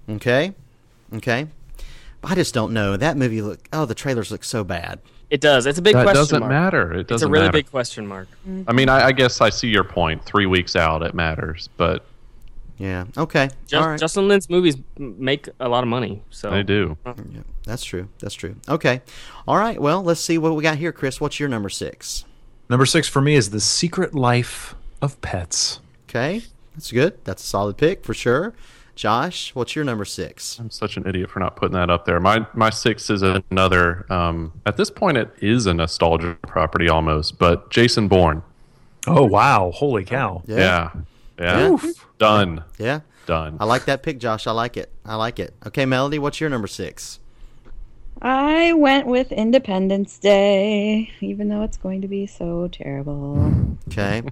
[0.08, 0.52] Okay,
[1.14, 1.46] okay.
[2.22, 2.96] I just don't know.
[2.96, 3.60] That movie look.
[3.72, 4.98] Oh, the trailers look so bad.
[5.30, 5.64] It does.
[5.64, 6.50] It's a big That question doesn't mark.
[6.50, 6.92] matter.
[6.92, 7.14] It doesn't matter.
[7.14, 7.52] It's a really matter.
[7.58, 8.28] big question mark.
[8.66, 10.24] I mean, I, I guess I see your point.
[10.24, 12.04] Three weeks out, it matters, but
[12.80, 13.04] Yeah.
[13.16, 13.50] Okay.
[13.66, 14.00] Just, All right.
[14.00, 16.22] Justin Lin's movies make a lot of money.
[16.30, 16.96] So they do.
[17.04, 18.08] Yeah, that's true.
[18.20, 18.56] That's true.
[18.68, 19.02] Okay.
[19.46, 19.80] All right.
[19.80, 21.20] Well, let's see what we got here, Chris.
[21.20, 22.24] What's your number six?
[22.70, 25.80] Number six for me is The Secret Life of Pets.
[26.08, 26.42] Okay,
[26.74, 27.18] that's good.
[27.24, 28.54] That's a solid pick for sure.
[28.94, 30.58] Josh, what's your number six?
[30.58, 32.18] I'm such an idiot for not putting that up there.
[32.20, 34.10] My my six is another.
[34.10, 38.42] Um, at this point, it is a nostalgia property almost, but Jason Bourne.
[39.06, 39.70] Oh wow!
[39.74, 40.42] Holy cow!
[40.46, 40.90] Yeah, yeah,
[41.40, 41.76] Yeah.
[42.18, 43.00] done, Yeah.
[43.26, 43.56] done.
[43.58, 44.46] I like that pick, Josh.
[44.46, 44.92] I like it.
[45.04, 45.54] I like it.
[45.66, 47.18] Okay, Melody, what's your number six?
[48.22, 53.78] I went with Independence Day, even though it's going to be so terrible.
[53.88, 54.22] Okay.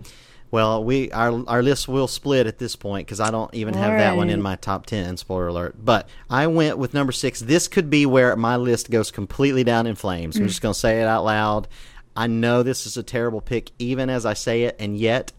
[0.51, 3.99] Well, we our our list will split at this point because I don't even have
[3.99, 5.17] that one in my top ten.
[5.19, 5.77] Spoiler alert!
[5.83, 7.41] But I went with number six.
[7.41, 10.37] This could be where my list goes completely down in flames.
[10.37, 10.49] I'm mm.
[10.49, 11.69] just going to say it out loud.
[12.17, 15.33] I know this is a terrible pick, even as I say it, and yet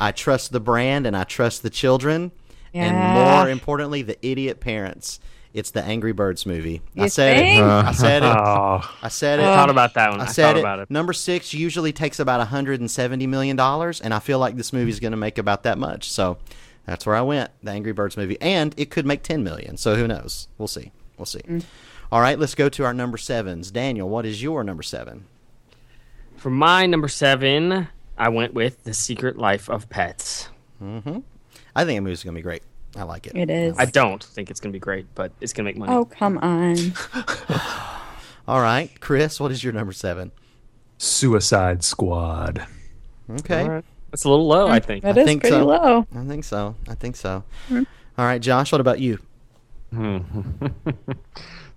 [0.00, 2.32] I trust the brand and I trust the children,
[2.72, 5.20] and more importantly, the idiot parents.
[5.52, 6.82] It's the Angry Birds movie.
[6.98, 7.60] I You said think?
[7.60, 7.64] it.
[7.64, 8.26] I said it.
[8.36, 9.44] Oh, I said it.
[9.44, 10.20] I thought about that one.
[10.20, 10.60] I, I said thought it.
[10.60, 10.90] about it.
[10.90, 14.98] Number six usually takes about 170 million dollars, and I feel like this movie is
[14.98, 16.10] going to make about that much.
[16.10, 16.38] So
[16.86, 17.52] that's where I went.
[17.62, 20.48] The Angry Birds movie, and it could make 10 million, So who knows?
[20.58, 20.90] We'll see.
[21.18, 21.38] We'll see.
[21.42, 21.64] Mm.
[22.10, 23.70] All right, let's go to our number sevens.
[23.70, 25.26] Daniel, what is your number seven?
[26.36, 30.48] For my number seven, I went with The Secret Life of Pets.
[30.82, 31.20] Mm-hmm.
[31.74, 32.62] I think the movie's going to be great.
[32.96, 33.36] I like it.
[33.36, 33.74] It is.
[33.78, 35.92] I don't think it's going to be great, but it's going to make money.
[35.92, 36.76] Oh, come on.
[38.46, 40.30] All right, Chris, what is your number seven?
[40.98, 42.66] Suicide Squad.
[43.28, 43.84] Okay, All right.
[44.10, 45.02] That's a little low, I think.
[45.02, 45.64] That is think pretty so.
[45.64, 46.06] low.
[46.14, 46.76] I think so.
[46.88, 47.42] I think so.
[47.68, 47.82] Hmm.
[48.16, 49.18] All right, Josh, what about you?
[49.90, 50.18] Hmm.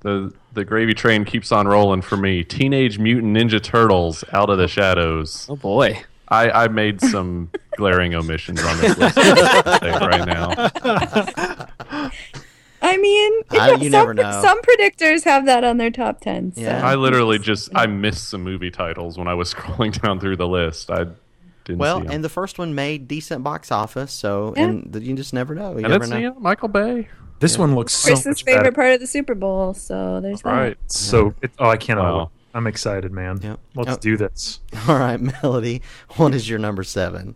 [0.02, 2.43] The the gravy train keeps on rolling for me.
[2.43, 5.47] Teenage Mutant Ninja Turtles Out of the Shadows.
[5.50, 6.02] Oh, boy.
[6.30, 10.50] I, I made some glaring omissions on this list right now.
[12.82, 14.42] I mean, I- you some, never know.
[14.42, 16.54] some predictors have that on their top 10.
[16.56, 16.62] So.
[16.62, 16.86] Yeah.
[16.88, 20.48] I literally just I missed some movie titles when I was scrolling down through the
[20.48, 20.92] list.
[20.92, 21.06] I
[21.66, 22.12] didn't Well, see 'em.
[22.12, 24.63] and the first one made decent box office, so Yeah.
[24.66, 25.72] and you just never know.
[25.72, 26.18] You and never it's know.
[26.18, 27.10] you know, Michael Bay.
[27.40, 28.72] This one looks so Chris's much favorite better.
[28.76, 30.50] part of the Super Bowl, so there's that.
[30.52, 30.78] Right.
[30.88, 32.10] So, it, oh, I cannot.
[32.10, 32.32] Uh, wow.
[32.58, 32.62] Wait.
[32.62, 33.39] I'm excited, man.
[33.41, 33.60] Yep.
[33.76, 34.00] Let's Yep.
[34.02, 34.60] do this.
[34.88, 35.82] All right, Melody,
[36.17, 37.36] what is your number seven?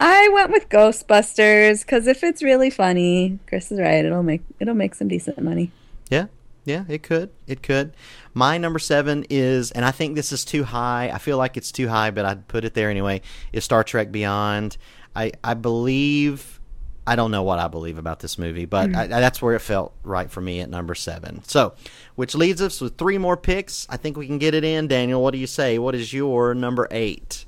[0.00, 4.04] I went with Ghostbusters because if it's really funny, Chris is right.
[4.04, 5.70] It'll make it'll make some decent money.
[6.10, 6.26] Yeah,
[6.64, 7.92] yeah, it could, it could.
[8.34, 11.10] My number seven is, and I think this is too high.
[11.12, 13.20] I feel like it's too high, but I'd put it there anyway.
[13.52, 14.76] Is Star Trek Beyond?
[15.14, 16.58] I I believe.
[17.06, 18.96] I don't know what I believe about this movie, but hmm.
[18.96, 21.42] I, I- that's where it felt right for me at number seven.
[21.44, 21.74] So,
[22.14, 23.86] which leaves us with three more picks.
[23.90, 24.88] I think we can get it in.
[24.88, 25.78] Daniel, what do you say?
[25.78, 27.44] What is your number eight?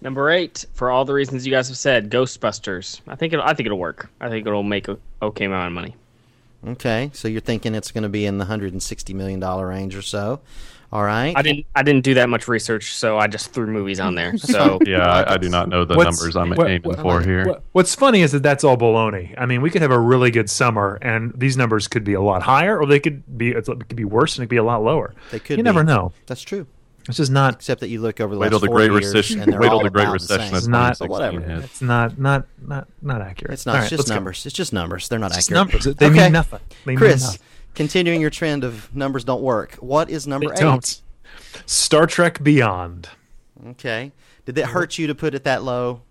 [0.00, 3.00] Number eight, for all the reasons you guys have said, Ghostbusters.
[3.08, 4.10] I think it'll, I think it'll work.
[4.20, 5.96] I think it'll make a okay amount of money.
[6.66, 10.02] Okay, so you're thinking it's going to be in the 160 million dollar range or
[10.02, 10.40] so.
[10.96, 11.36] All right.
[11.36, 14.34] I didn't I didn't do that much research, so I just threw movies on there.
[14.38, 17.20] So Yeah, I, I do not know the What's- numbers I'm what- aiming what- for
[17.20, 17.44] here.
[17.44, 19.34] What- What's funny is that that's all baloney.
[19.36, 22.22] I mean, we could have a really good summer, and these numbers could be a
[22.22, 24.64] lot higher, or they could be it could be worse, and it could be a
[24.64, 25.12] lot lower.
[25.32, 25.68] They could You be.
[25.68, 26.12] never know.
[26.26, 26.66] That's true.
[27.08, 27.56] It's just not.
[27.56, 29.40] Except that you look over the Wait last till the 40 Great years, Recession.
[29.42, 31.40] and they're Wait till the Great Recession The of not- whatever.
[31.40, 31.64] hits.
[31.66, 32.18] It's not.
[32.18, 32.46] Not.
[32.66, 32.88] Not.
[33.02, 33.52] Not accurate.
[33.52, 33.72] It's not.
[33.76, 34.14] All it's right, just let's go.
[34.14, 34.46] numbers.
[34.46, 35.08] It's just numbers.
[35.08, 35.56] They're not It's accurate.
[35.56, 35.84] numbers.
[35.84, 36.22] They Okay.
[36.24, 36.60] mean nothing.
[36.84, 37.40] They mean Chris, nothing.
[37.76, 39.74] Continuing your trend of numbers don't work.
[39.76, 40.60] What is number They eight?
[40.60, 41.02] don't.
[41.66, 43.08] Star Trek Beyond.
[43.68, 44.10] Okay.
[44.44, 46.02] Did it hurt you to put it that low?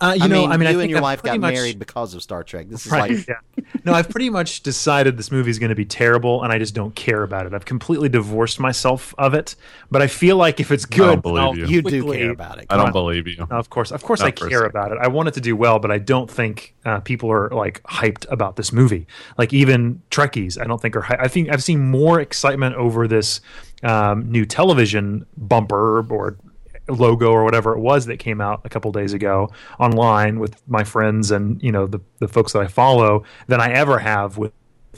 [0.00, 1.40] Uh, you I know, mean, I mean, I you think and your I've wife got
[1.40, 2.68] much- married because of Star Trek.
[2.68, 3.10] This is Right.
[3.12, 3.64] like yeah.
[3.84, 6.74] No, I've pretty much decided this movie is going to be terrible, and I just
[6.74, 7.54] don't care about it.
[7.54, 9.54] I've completely divorced myself of it.
[9.90, 11.66] But I feel like if it's good, believe I'll you.
[11.66, 12.66] you do care about it.
[12.68, 12.92] I don't on.
[12.92, 13.36] believe you.
[13.38, 14.98] No, of course, of course, Not I care about it.
[15.00, 18.26] I want it to do well, but I don't think uh, people are like hyped
[18.30, 19.06] about this movie.
[19.38, 21.00] Like even Trekkies, I don't think are.
[21.02, 23.40] Hy- I think I've seen more excitement over this
[23.82, 26.36] um, new television bumper or
[26.88, 30.84] logo or whatever it was that came out a couple days ago online with my
[30.84, 34.52] friends and you know the the folks that I follow than I ever have with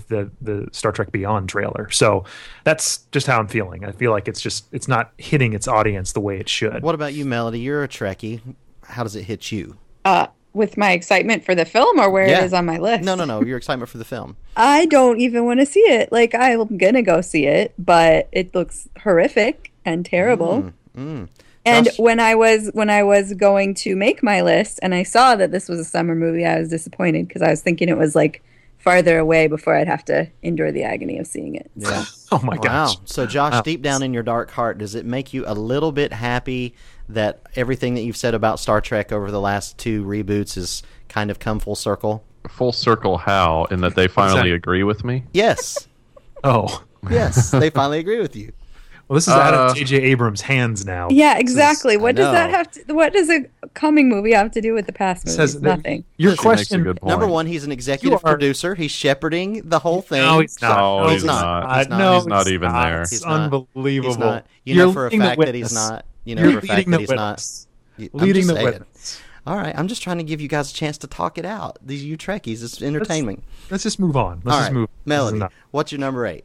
[0.08, 1.90] the the Star Trek Beyond trailer.
[1.90, 2.24] So
[2.64, 3.84] that's just how I'm feeling.
[3.84, 6.82] I feel like it's just it's not hitting its audience the way it should.
[6.82, 7.60] What about you, Melody?
[7.60, 8.40] You're a Trekkie.
[8.84, 9.76] How does it hit you?
[10.04, 12.40] Uh, with my excitement for the film or where Yeah.
[12.40, 13.04] it is on my list.
[13.04, 13.42] No, no, no.
[13.42, 14.36] Your excitement for the film.
[14.56, 16.10] I don't even want to see it.
[16.12, 20.72] Like I'm gonna go see it, but it looks horrific and terrible.
[20.96, 21.28] Mm.
[21.68, 21.98] And Josh?
[21.98, 25.50] when I was when I was going to make my list and I saw that
[25.52, 28.42] this was a summer movie, I was disappointed because I was thinking it was like
[28.78, 31.70] farther away before I'd have to endure the agony of seeing it.
[31.76, 32.04] Yeah.
[32.30, 32.62] Oh my Wow.
[32.62, 32.96] gosh.
[33.06, 33.62] So, Josh, Wow.
[33.62, 36.74] deep down in your dark heart, does it make you a little bit happy
[37.08, 41.30] that everything that you've said about Star Trek over the last two reboots has kind
[41.30, 42.22] of come full circle?
[42.50, 43.64] Full circle how?
[43.70, 44.52] In that they finally Exactly.
[44.52, 45.24] agree with me?
[45.32, 45.88] Yes.
[46.44, 46.82] Oh.
[47.10, 47.50] Yes.
[47.50, 48.52] they finally agree with you.
[49.08, 49.96] Well, this is out Uh, of J.J.
[50.02, 51.08] Abrams' hands now.
[51.10, 51.94] Yeah, exactly.
[51.94, 53.44] I What does that have to what does a
[53.74, 55.32] coming movie have to do with the past movie?
[55.32, 56.04] It says that- Nothing.
[56.18, 56.94] Your She question.
[57.02, 58.74] Number one, he's an executive are- producer.
[58.74, 60.20] He's shepherding the whole thing.
[60.20, 60.76] No, he's not.
[60.76, 61.76] No, No, he's not.
[61.78, 61.98] He's not.
[61.98, 63.02] No, He's not it's even there.
[63.02, 64.10] It's He's unbelievable.
[64.10, 64.46] He's not.
[64.64, 65.88] You You're know for a leading the fact that he's witness.
[65.90, 66.04] not.
[66.24, 67.30] You know You're for a fact leading that the he's not.
[67.30, 67.66] witness.
[67.96, 68.64] You- I'm Leading the saying.
[68.66, 69.20] witness.
[69.46, 71.78] All right, I'm just trying to give you guys a chance to talk it out.
[71.82, 73.42] These you Trekkies, it's entertainment.
[73.70, 74.42] Let's just move on.
[74.44, 74.88] Let's All just move.
[75.06, 76.44] Melody, what's your number eight?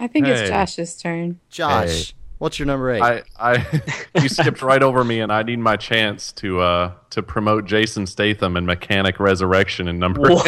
[0.00, 0.32] I think Hey.
[0.32, 1.38] it's Josh's turn.
[1.50, 2.14] Josh, Hey.
[2.38, 3.02] what's your number eight?
[3.02, 3.82] I, I
[4.20, 8.06] you skipped right over me, and I need my chance to uh to promote Jason
[8.06, 10.42] Statham and Mechanic Resurrection in number eight.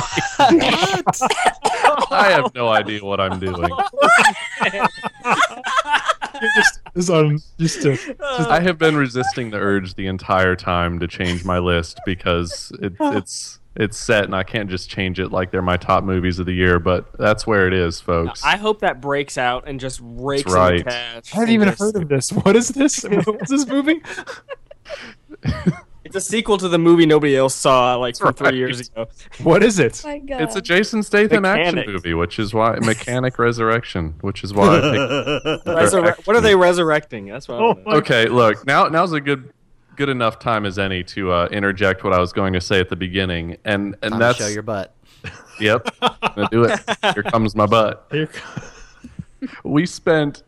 [2.11, 3.69] I have no idea what I'm doing.
[6.55, 8.17] just, just on just to,
[8.49, 12.95] I have been resisting the urge the entire time to change my list because it,
[13.01, 16.47] it's it's set, and I can't just change it like they're my top movies of
[16.47, 16.79] the year.
[16.79, 18.45] But that's where it is, folks.
[18.45, 20.79] I hope that breaks out and just rakes in right.
[20.79, 21.35] the catch.
[21.35, 22.31] I haven't even heard of this.
[22.31, 23.03] What is this?
[23.25, 24.03] What's this movie?
[26.05, 29.09] It's a sequel to the movie nobody else saw, like from three years ago.
[29.43, 30.03] What is it?
[30.05, 30.43] My God.
[30.43, 34.81] It's a Jason Statham action movie, which is why Mechanic Resurrection, which is why I
[34.81, 35.67] picked.
[35.67, 37.27] Resurre- what are they resurrecting?
[37.27, 37.61] That's what.
[37.61, 38.89] Oh wanna Okay, look now.
[38.89, 39.53] Now's a good,
[39.97, 42.89] good enough time as any to uh, interject what I was going to say at
[42.89, 44.95] the beginning, and and Time that's to show your butt.
[45.61, 45.87] yep.
[46.03, 46.81] I'm gonna do it.
[47.15, 48.07] Here comes my butt.
[48.11, 48.29] Here-
[49.65, 50.45] We spent.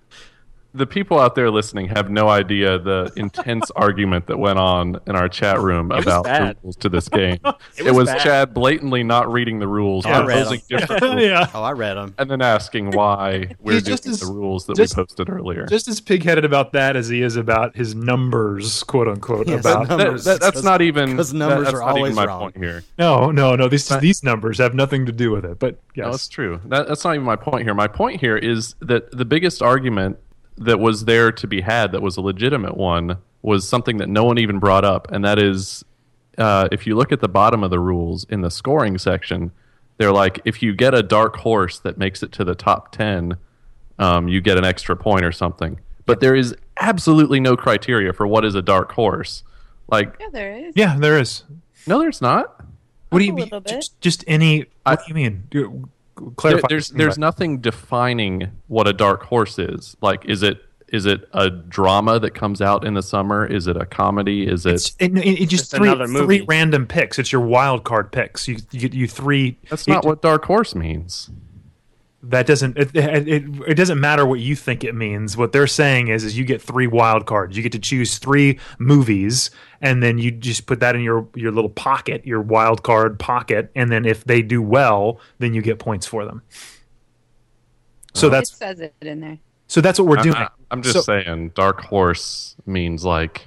[0.77, 5.15] The people out there listening have no idea the intense argument that went on in
[5.15, 7.39] our chat room was about the rules to this game.
[7.79, 8.23] it was was.
[8.23, 11.49] Chad blatantly not reading the rules, oh, I read proposing different rules, yeah.
[11.55, 12.15] Oh, I read them.
[12.19, 15.31] and then asking why we're He's doing just as- the rules that just- we posted
[15.31, 15.65] earlier.
[15.67, 19.47] Just as pig-headed about that as he is about his numbers, quote unquote.
[19.47, 21.91] Yes, about the That- numbers, that- that's not even 'cause that- numbers that's are not
[21.97, 22.41] always my wrong.
[22.41, 22.83] point here.
[22.99, 23.69] no, no, no.
[23.69, 25.61] These these numbers have nothing to do with it.
[25.61, 26.61] But No, that's true.
[26.65, 27.75] That, that's not even my point here.
[27.75, 30.19] My point here is that the biggest argument
[30.57, 34.25] that was there to be had, that was a legitimate one, was something that no
[34.25, 35.85] one even brought up, and that is,
[36.39, 39.51] uh, if you look at the bottom of the rules in the scoring section,
[39.99, 43.37] they're like, if you get a dark horse that makes it to the top ten,
[43.99, 45.79] um, you get an extra point or something.
[46.07, 49.43] But there is absolutely no criteria for what is a dark horse.
[49.89, 50.73] Like, yeah, there is.
[50.77, 51.45] yeah, there is.
[51.87, 52.61] no, there's not.
[53.11, 53.51] What do you mean?
[53.67, 54.67] Just, just any?
[54.83, 55.49] What do you mean?
[56.17, 59.97] Do- There- there's there's nothing defining what a dark horse is.
[60.01, 63.45] Like, is it is it a drama that comes out in the summer?
[63.45, 64.47] Is it a comedy?
[64.47, 64.75] Is it?
[64.75, 66.39] It's, it, it, it just, Just three, another movie.
[66.39, 67.19] three random picks.
[67.19, 68.47] It's your wild card picks.
[68.47, 69.59] You you, you three.
[69.71, 71.31] That's you- not what dark horse means.
[72.31, 72.77] That doesn't.
[72.79, 75.37] It, it, it, it doesn't matter what you think it means.
[75.37, 77.57] What they're saying is, is you get three wild cards.
[77.57, 81.53] You get to choose three movies, and then you just put that in your your
[81.53, 85.79] little pocket, your wild card pocket, and then if they do well, then you get
[85.79, 86.43] points for them.
[88.15, 89.39] So it that's says it in there.
[89.67, 90.37] so that's what we're I- doing.
[90.37, 93.47] I, am just So- saying, dark horse means like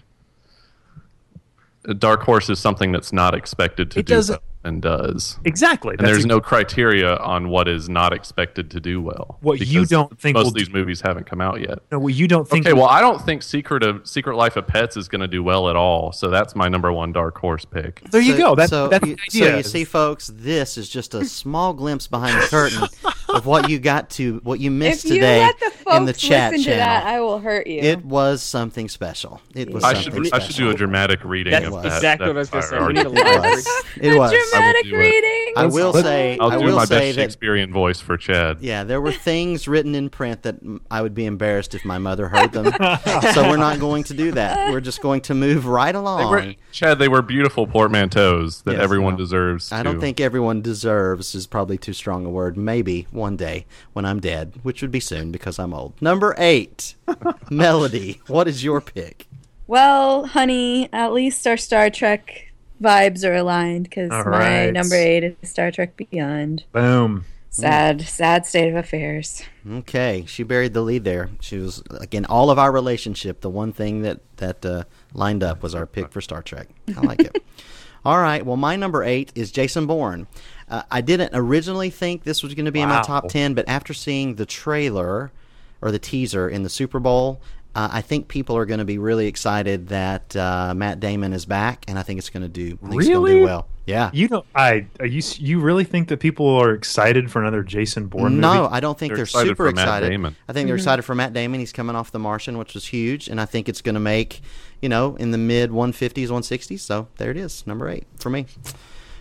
[1.85, 5.39] a dark horse is something that's not expected to It do doesn't- well and does.
[5.45, 5.95] exactly.
[5.97, 9.37] And there's ex- no criteria on what is not expected to do well.
[9.41, 11.79] What you don't think most will of these movies haven't come out yet.
[11.91, 12.65] no, what you don't think.
[12.65, 15.43] Okay, well, I don't think Secret of Secret Life of Pets is going to do
[15.43, 16.11] well at all.
[16.11, 18.01] So that's my number one dark horse pick.
[18.11, 18.55] there you So- go.
[18.55, 22.07] That's so, that's you, the so you see, folks, this is just a small glimpse
[22.07, 22.83] behind the curtain
[23.29, 26.05] of what you got to, what you missed If you today let the folks in
[26.05, 26.77] the chat listen channel.
[26.77, 27.79] to that, I will hurt you.
[27.79, 29.41] it was something special.
[29.53, 31.95] It was I something should I should do a dramatic reading That's of that.
[31.95, 32.77] exactly that what I was going to say.
[32.77, 33.35] fire We need a argument.
[33.45, 33.65] live
[34.01, 34.31] It was.
[34.33, 34.46] It was.
[34.51, 35.53] Dramatic do reading.
[35.57, 36.37] I will say.
[36.39, 37.21] I'll I do will my say best that.
[37.23, 38.61] Shakespearean voice for Chad.
[38.61, 40.55] Yeah, there were things written in print that
[40.91, 42.65] I would be embarrassed if my mother heard them.
[43.33, 44.71] so we're not going to do that.
[44.71, 46.29] We're just going to move right They along.
[46.29, 49.71] were, Chad, they were beautiful portmanteaus that Yes, everyone well, deserves.
[49.71, 52.57] I don't to- think everyone deserves is probably too strong a word.
[52.57, 55.99] Maybe one day when I'm dead, which would be soon because I'm old.
[56.01, 56.95] Number eight,
[57.49, 58.21] Melody.
[58.27, 59.27] What is your pick?
[59.65, 62.46] Well, honey, at least our Star Trek
[62.81, 64.73] vibes are aligned because my right.
[64.73, 66.63] number eight is Star Trek Beyond.
[66.71, 67.25] Boom.
[67.49, 69.41] Sad, sad state of affairs.
[69.67, 71.31] Okay, she buried the lead there.
[71.39, 73.41] She was like in all of our relationship.
[73.41, 76.67] The one thing that that uh, lined up was our pick for Star Trek.
[76.95, 77.43] I like it.
[78.05, 78.45] All right.
[78.45, 80.27] Well, my number eight is Jason Bourne.
[80.69, 83.67] Uh, I didn't originally think this was going to be in my top ten, but
[83.67, 85.31] after seeing the trailer
[85.81, 87.41] or the teaser in the Super Bowl,
[87.75, 91.45] uh, I think people are going to be really excited that uh, Matt Damon is
[91.45, 93.33] back, and I think it's going to do I think it's gonna Really?
[93.39, 93.67] do well.
[93.85, 94.09] Yeah.
[94.13, 94.45] You don't.
[94.53, 94.87] I.
[94.99, 95.21] Are you.
[95.37, 98.73] You really think that people are excited for another Jason Bourne No, movie?
[98.73, 100.09] I don't think They're they're, excited super for Matt excited.
[100.09, 100.35] Damon.
[100.49, 101.59] I think they're excited for Matt Damon.
[101.61, 104.41] He's coming off The Martian, which was huge, and I think it's going to make,
[104.81, 106.79] you know, in the mid 150s, 160s.
[106.79, 108.47] So there it is, number eight for me.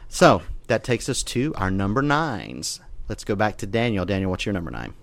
[0.08, 2.80] So that takes us to our number nines.
[3.08, 4.04] Let's go back to Daniel.
[4.04, 4.94] Daniel, what's your number nine?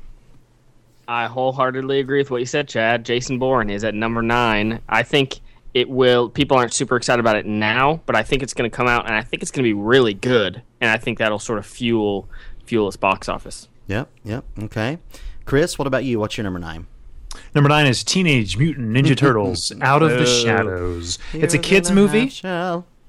[1.07, 3.05] I wholeheartedly agree with what you said, Chad.
[3.05, 4.81] Jason Bourne is at number nine.
[4.87, 5.39] I think
[5.73, 6.29] it will.
[6.29, 9.05] People aren't super excited about it now, but I think it's going to come out,
[9.05, 10.61] and I think it's going to be really good.
[10.81, 12.29] And I think that'll sort of fuel
[12.65, 13.67] fuel its box office.
[13.87, 14.99] Yep, yep, okay.
[15.45, 16.19] Chris, what about you?
[16.19, 16.87] What's your number nine?
[17.55, 21.19] Number nine is Teenage Mutant Ninja Turtles: Out of the Shadows.
[21.33, 22.31] It's a kids in movie.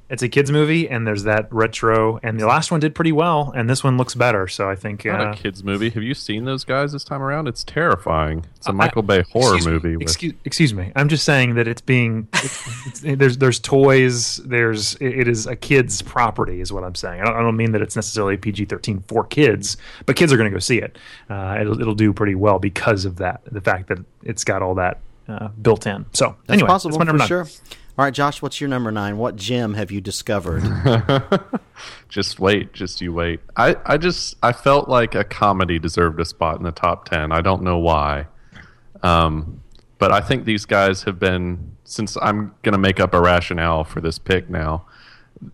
[0.09, 0.15] Half shell.
[0.15, 3.53] it's a kids movie, and there's that retro, and the last one did pretty well,
[3.57, 4.49] and this one looks better.
[4.49, 5.91] So I think Not uh, a kids movie.
[5.91, 7.49] Have you seen those guys this time around?
[7.49, 8.45] It's terrifying.
[8.57, 9.97] It's a Michael Bay horror excuse me, movie.
[9.97, 10.93] with, excuse, excuse me.
[10.97, 14.37] I'm just saying that it's being it's, it's, there's there's toys.
[14.39, 17.21] There's it it is a kid's property, is what I'm saying.
[17.21, 20.51] I don't, I don't mean that it's necessarily PG-13 for kids, but kids are going
[20.51, 20.99] to go see it.
[21.29, 23.41] Uh, it'll it'll do pretty well because of that.
[23.51, 26.07] The fact that it's got all that uh, built in.
[26.13, 27.29] So That's anyway, possible that's my for nine.
[27.29, 27.47] sure.
[27.97, 29.19] All right, Josh, what's your number nine?
[29.19, 30.65] What gem have you discovered?
[32.09, 33.39] just wait, just you wait.
[33.57, 37.31] I, I just I felt like a comedy deserved a spot in the top ten.
[37.31, 38.27] I don't know why,
[39.05, 39.63] um,
[39.99, 44.01] but I think these guys have been since I'm gonna make up a rationale for
[44.01, 44.87] this pick now.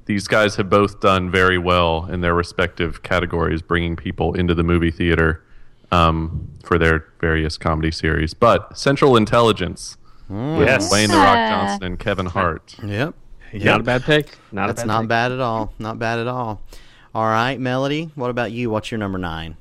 [0.06, 4.62] These guys have both done very well in their respective categories, bringing people into the
[4.62, 5.44] movie theater
[5.92, 8.32] um, for their various comedy series.
[8.32, 9.98] But Central Intelligence
[10.30, 10.92] with Yes.
[10.92, 12.76] Dwayne the Rock Johnson and Kevin Hart.
[12.84, 13.14] yep.
[13.52, 14.28] Not a bad pick.
[14.52, 15.08] Not That's a bad not pick.
[15.08, 15.72] bad at all.
[15.78, 16.60] Not bad at all.
[17.14, 18.70] All right, Melody, what about you?
[18.70, 19.56] What's your number nine?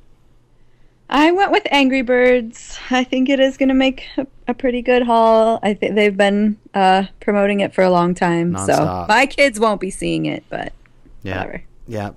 [1.10, 2.78] I went with Angry Birds.
[2.92, 5.60] I think it is going to make a, a pretty good haul.
[5.64, 8.54] I think they've been uh, promoting it for a long time.
[8.54, 8.68] Nonstop.
[8.68, 10.72] So my kids won't be seeing it, but
[11.24, 11.38] Yeah.
[11.40, 11.64] whatever.
[11.88, 12.12] Yeah.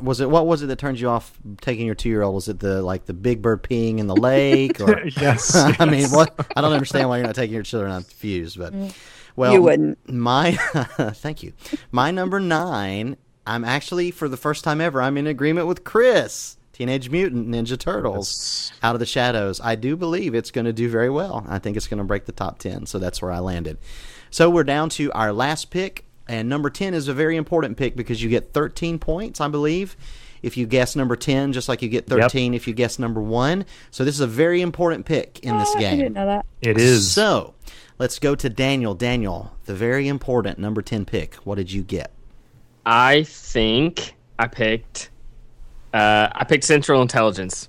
[0.00, 2.34] Was it what was it that turned you off taking your two year old?
[2.34, 4.80] Was it the like the big bird peeing in the lake?
[4.80, 5.54] Or Yes.
[5.80, 6.34] I mean, what?
[6.56, 7.92] I don't understand why you're not taking your children.
[7.92, 8.94] I'm confused, but mm.
[9.36, 10.12] well, You wouldn't.
[10.12, 10.52] My
[11.14, 11.52] thank you.
[11.90, 13.16] My number nine.
[13.48, 15.00] I'm actually for the first time ever.
[15.00, 16.56] I'm in agreement with Chris.
[16.72, 19.62] Teenage Mutant Ninja Turtles Out of the Shadows.
[19.62, 21.46] I do believe it's going to do very well.
[21.48, 23.78] I think it's going to break the top 10, so that's where I landed.
[24.28, 27.96] So we're down to our last pick, and number 10 is a very important pick
[27.96, 29.96] because you get 13 points, I believe,
[30.42, 33.64] if you guess number 10, just like you get 13 if you guess number 1.
[33.90, 35.98] So this is a very important pick in this Oh, I game.
[35.98, 36.46] didn't know that.
[36.62, 37.10] It is.
[37.10, 37.54] So
[37.98, 38.94] let's go to Daniel.
[38.94, 41.34] Daniel, the very important number 10 pick.
[41.36, 42.10] What did you get?
[42.84, 45.10] I think I picked.
[45.92, 47.68] Uh, I picked Central Intelligence.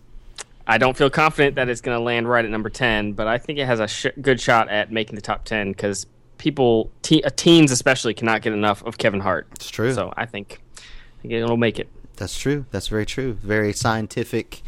[0.68, 3.38] I don't feel confident that it's going to land right at number ten, but I
[3.38, 6.06] think it has a sh- good shot at making the top ten because
[6.38, 9.48] people, te- uh, teens especially, cannot get enough of Kevin Hart.
[9.54, 9.94] It's true.
[9.94, 11.90] So I think, I think it'll make it.
[12.18, 12.66] That's true.
[12.72, 13.34] That's very true.
[13.34, 14.62] Very scientific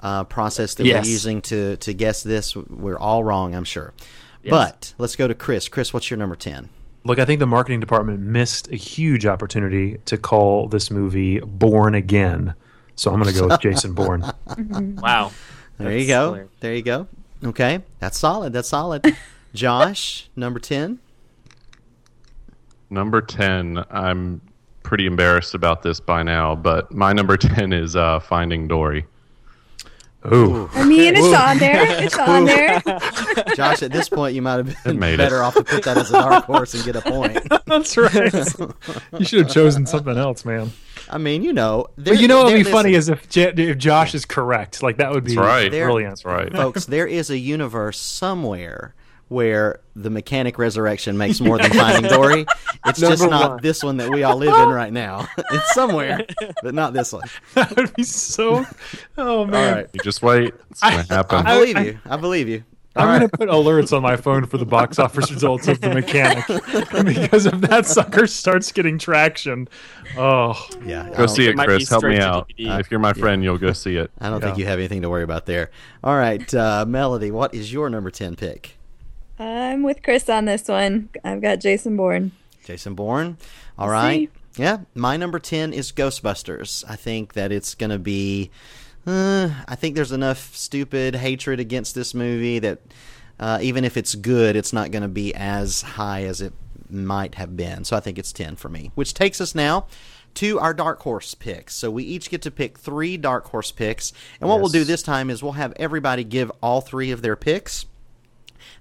[0.00, 1.04] uh, process that Yes.
[1.04, 2.54] we're using to to guess this.
[2.56, 3.92] We're all wrong, I'm sure.
[4.48, 5.68] But let's go to Chris.
[5.68, 6.68] Chris, what's your number ten?
[7.04, 11.94] Look, I think the marketing department missed a huge opportunity to call this movie Born
[11.94, 12.54] Again.
[12.96, 14.24] So I'm going to go with Jason Bourne.
[15.02, 15.30] Wow.
[15.78, 16.24] There you go.
[16.26, 16.50] hilarious.
[16.60, 17.06] There you go.
[17.44, 18.52] Okay, that's solid.
[18.52, 19.04] That's solid.
[19.54, 20.98] Josh, number ten.
[22.90, 24.40] Number 10, I'm
[24.82, 29.04] pretty embarrassed about this by now, but my number 10 is uh, Finding Dory.
[30.32, 30.68] Ooh.
[30.72, 31.84] I mean, it's on there.
[32.02, 32.80] It's on there.
[33.54, 35.18] Josh, at this point, you might have been made it.
[35.18, 37.38] better off to put that as a dark horse and get a point.
[37.66, 38.32] That's right.
[39.18, 40.72] you should have chosen something else, man.
[41.08, 43.52] I mean, you know, But you know what would be there- funny is if, J-
[43.56, 44.82] if Josh is correct.
[44.82, 45.70] Like, that would be That's right.
[45.70, 46.10] Brilliant.
[46.12, 46.52] That's right.
[46.52, 48.94] folks, there is a universe somewhere
[49.28, 52.46] where the mechanic resurrection makes more than Finding Dory.
[52.86, 53.62] It's just not one.
[53.62, 55.26] this one that we all live in right now.
[55.38, 56.20] it's somewhere,
[56.62, 57.24] but not this one.
[57.54, 58.64] that would be so.
[59.18, 59.74] Oh, man.
[59.74, 59.86] right.
[59.92, 60.54] You just wait.
[60.70, 61.46] It's going to happen.
[61.46, 61.98] I believe you.
[62.06, 62.64] I believe you.
[62.94, 63.18] All I'm right.
[63.18, 66.46] going to put alerts on my phone for the box office results of the mechanic
[66.46, 69.68] because if that sucker starts getting traction,
[70.16, 71.06] oh, Yeah.
[71.10, 71.90] Go don't, see it, might Chris.
[71.90, 72.50] Help me out.
[72.58, 72.80] DVD.
[72.80, 74.10] if you're my friend, you'll go see it.
[74.18, 75.70] I don't think you have anything to worry about there.
[76.02, 78.75] All right, uh, Melody, what is your number 10 pick?
[79.38, 81.10] I'm with Chris on this one.
[81.24, 82.32] I've got Jason Bourne.
[82.64, 83.36] Jason Bourne.
[83.78, 84.30] All We'll right.
[84.54, 84.62] see.
[84.62, 86.82] Yeah, my number 10 is Ghostbusters.
[86.88, 88.50] I think that it's going to be.
[89.06, 92.80] Uh, I think there's enough stupid hatred against this movie that
[93.38, 96.54] uh, even if it's good, it's not going to be as high as it
[96.88, 97.84] might have been.
[97.84, 98.90] So I think it's 10 for me.
[98.94, 99.86] Which takes us now
[100.34, 101.74] to our dark horse picks.
[101.74, 104.12] So we each get to pick three dark horse picks.
[104.40, 107.36] And what we'll do this time is we'll have everybody give all three of their
[107.36, 107.84] picks.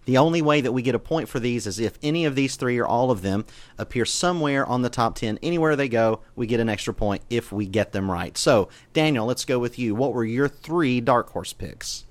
[0.06, 2.56] The only way that we get a point for these is if any of these
[2.56, 3.46] three or all of them
[3.78, 5.40] appear somewhere on the top 10.
[5.42, 8.38] Anywhere they go, we get an extra point if we get them right.
[8.38, 9.96] So, Daniel, let's go with you.
[9.96, 12.06] What were your three dark horse picks?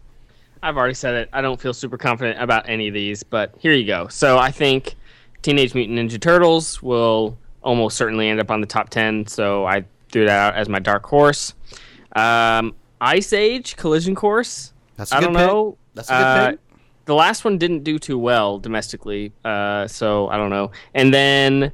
[0.63, 1.29] I've already said it.
[1.33, 4.09] I don't feel super confident about any of these, but here you go.
[4.09, 4.95] So I think
[5.43, 9.85] Teenage Mutant Ninja Turtles will almost certainly end up on the top 10, so I
[10.11, 11.55] threw that out as my dark horse.
[12.17, 14.73] Um, Ice Age Collision Course.
[14.97, 15.47] That's a I good don't pick.
[15.47, 15.79] know.
[15.95, 16.61] That's a good Uh, pick.
[17.07, 20.71] The last one didn't do too well domestically, uh, so I don't know.
[20.94, 21.73] And then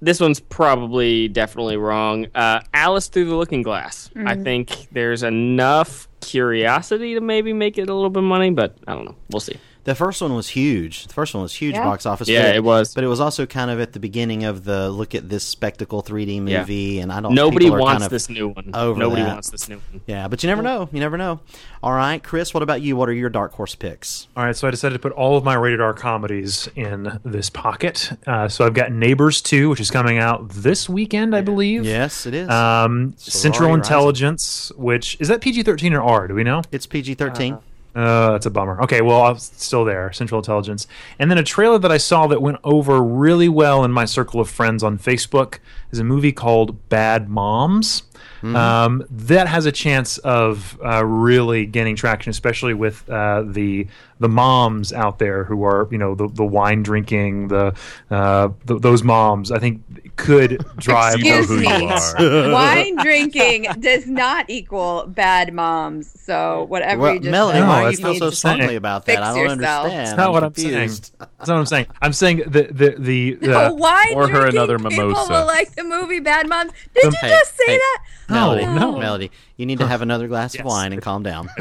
[0.00, 2.26] this one's probably definitely wrong.
[2.34, 4.10] Uh, Alice Through the Looking Glass.
[4.16, 8.76] I think there's enough curiosity to maybe make it a little bit of money, but
[8.86, 9.16] I don't know.
[9.30, 9.58] We'll see.
[9.84, 11.08] The first one was huge.
[11.08, 11.82] The first one was huge Yeah.
[11.84, 12.28] box office.
[12.28, 12.94] Yeah, but it was.
[12.94, 16.02] But it was also kind of at the beginning of the look at this spectacle
[16.02, 16.60] 3D movie, Yeah.
[16.60, 17.34] movie, and I don't.
[17.34, 18.70] Nobody wants kind of this new one.
[18.74, 19.32] over Nobody that.
[19.32, 20.00] wants this new one.
[20.06, 20.88] Yeah, but you never know.
[20.92, 21.40] You never know.
[21.82, 22.54] All right, Chris.
[22.54, 22.94] What about you?
[22.96, 24.28] What are your dark horse picks?
[24.36, 27.50] All right, so I decided to put all of my rated R comedies in this
[27.50, 28.12] pocket.
[28.24, 31.84] Uh, so I've got Neighbors 2, which is coming out this weekend, I believe.
[31.84, 32.48] Yes, it is.
[32.48, 36.28] Um, Central Sorority Intelligence, which is that PG 13 or R?
[36.28, 36.62] Do we know?
[36.70, 37.54] it's PG 13.
[37.54, 37.58] Uh,
[37.94, 38.80] Uh, that's a bummer.
[38.82, 40.12] Okay, well, I'm still there.
[40.12, 40.86] Central Intelligence,
[41.18, 44.40] and then a trailer that I saw that went over really well in my circle
[44.40, 45.58] of friends on Facebook
[45.92, 48.02] is a movie called Bad Moms.
[48.44, 53.86] Um, that has a chance of uh, really gaining traction, especially with uh, the
[54.18, 57.74] the moms out there who are, you know, the, the wine drinking, the,
[58.10, 59.52] uh, th those moms.
[59.52, 59.82] I think
[60.16, 61.18] could drive.
[61.20, 61.88] You know Excuse who you me.
[62.48, 62.52] are.
[62.52, 66.10] Wine drinking does not equal bad moms.
[66.20, 68.74] So whatever Well, you just Melanie, said, No, why do you feel so to- strongly
[68.76, 69.12] about that?
[69.18, 69.84] fix I don't yourself.
[69.86, 70.06] understand.
[70.08, 70.88] That's not I'm what I'm saying.
[70.88, 71.12] That's
[71.48, 71.86] not what I'm saying.
[72.02, 75.32] I'm saying the the the, the No, wine Or her drinking another people mimosa.
[75.32, 76.72] will like the movie Bad Moms.
[76.94, 78.04] Did you Hey, just say hey, that?
[78.28, 78.98] Melody, No, no.
[78.98, 81.48] Melody, you need to have another glass of wine and calm down.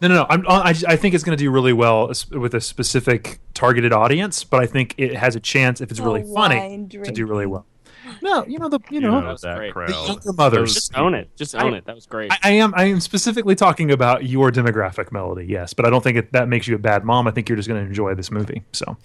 [0.00, 0.26] No, no, no.
[0.30, 3.92] I'm, uh, I, I think it's going to do really well with a specific targeted
[3.92, 7.12] audience, but I think it has a chance if it's really Oh, funny wine to
[7.12, 7.66] do really well.
[8.22, 9.68] No, you know the you You know, know was that great.
[9.68, 9.90] the crowd.
[10.08, 10.74] younger mothers.
[10.74, 11.28] Just own it.
[11.36, 11.84] Just own it.
[11.84, 12.32] That was great.
[12.32, 15.46] I, I am I am specifically talking about your demographic, Melody.
[15.46, 17.28] Yes, but I don't think it, that makes you a bad mom.
[17.28, 18.62] I think you're just going to enjoy this movie.
[18.72, 18.96] So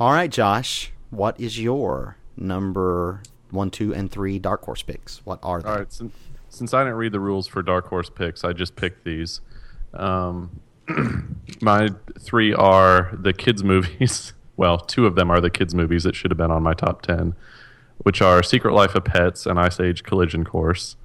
[0.00, 5.24] All right, Josh, what is your number one, two, and three dark horse picks?
[5.24, 5.68] What are they?
[5.68, 5.92] All right.
[5.92, 6.14] Since,
[6.48, 9.40] since I didn't read the rules for Dark Horse picks, I just picked these.
[9.92, 10.60] Um,
[11.60, 14.32] my three are the kids' movies.
[14.58, 17.02] Well, two of them are the kids' movies that should have been on my top
[17.02, 17.34] 10,
[17.98, 20.96] which are Secret Life of Pets and Ice Age Collision Course.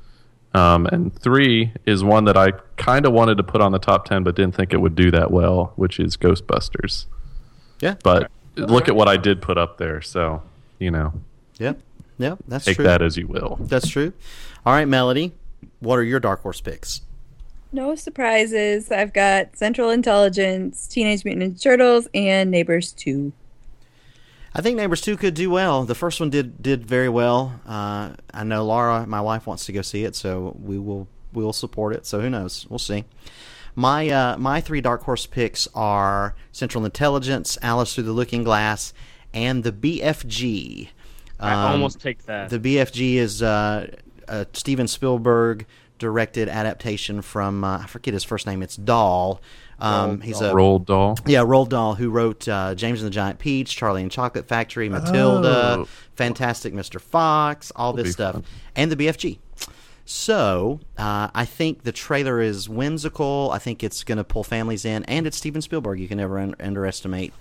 [0.53, 4.05] Um, and three is one that I kind of wanted to put on the top
[4.05, 7.07] 10, but didn't think it would do that well, which is Ghostbusters.
[7.81, 7.95] Yeah.
[8.03, 10.01] But look at what I did put up there.
[10.01, 10.41] So,
[10.81, 11.13] you know,
[11.59, 11.79] Yep.
[12.17, 12.39] Yep.
[12.47, 12.85] That's take true.
[12.85, 13.57] that as you will.
[13.61, 14.13] That's true.
[14.65, 15.31] All right, Melody,
[15.79, 17.01] what are your dark horse picks?
[17.71, 18.91] No surprises.
[18.91, 23.31] I've got Central Intelligence, Teenage Mutant Ninja Turtles, and Neighbors 2.
[24.53, 25.85] I think Neighbors Two could do well.
[25.85, 27.61] The first one did did very well.
[27.65, 31.41] Uh, I know Laura, my wife, wants to go see it, so we will we
[31.41, 32.05] will support it.
[32.05, 32.67] So who knows?
[32.69, 33.05] We'll see.
[33.75, 38.93] My uh, my three dark horse picks are Central Intelligence, Alice Through the Looking Glass,
[39.33, 40.89] and the BFG.
[41.39, 42.49] I Um, almost picked that.
[42.49, 43.87] The BFG is uh,
[44.27, 45.65] a Steven Spielberg
[45.99, 48.61] directed adaptation from uh, I forget his first name.
[48.63, 49.41] It's Dahl.
[49.79, 51.17] Um, he's a Roald Dahl.
[51.25, 54.89] yeah, Roald Dahl, who wrote uh, James and the Giant Peach, Charlie and Chocolate Factory,
[54.89, 55.87] Matilda, Oh.
[56.15, 57.01] Fantastic Mr.
[57.01, 58.43] Fox, all this stuff, fun.
[58.75, 59.39] and the BFG.
[60.05, 63.49] So uh, I think the trailer is whimsical.
[63.53, 65.99] I think it's going to pull families in, and it's Steven Spielberg.
[65.99, 67.33] You can never un- underestimate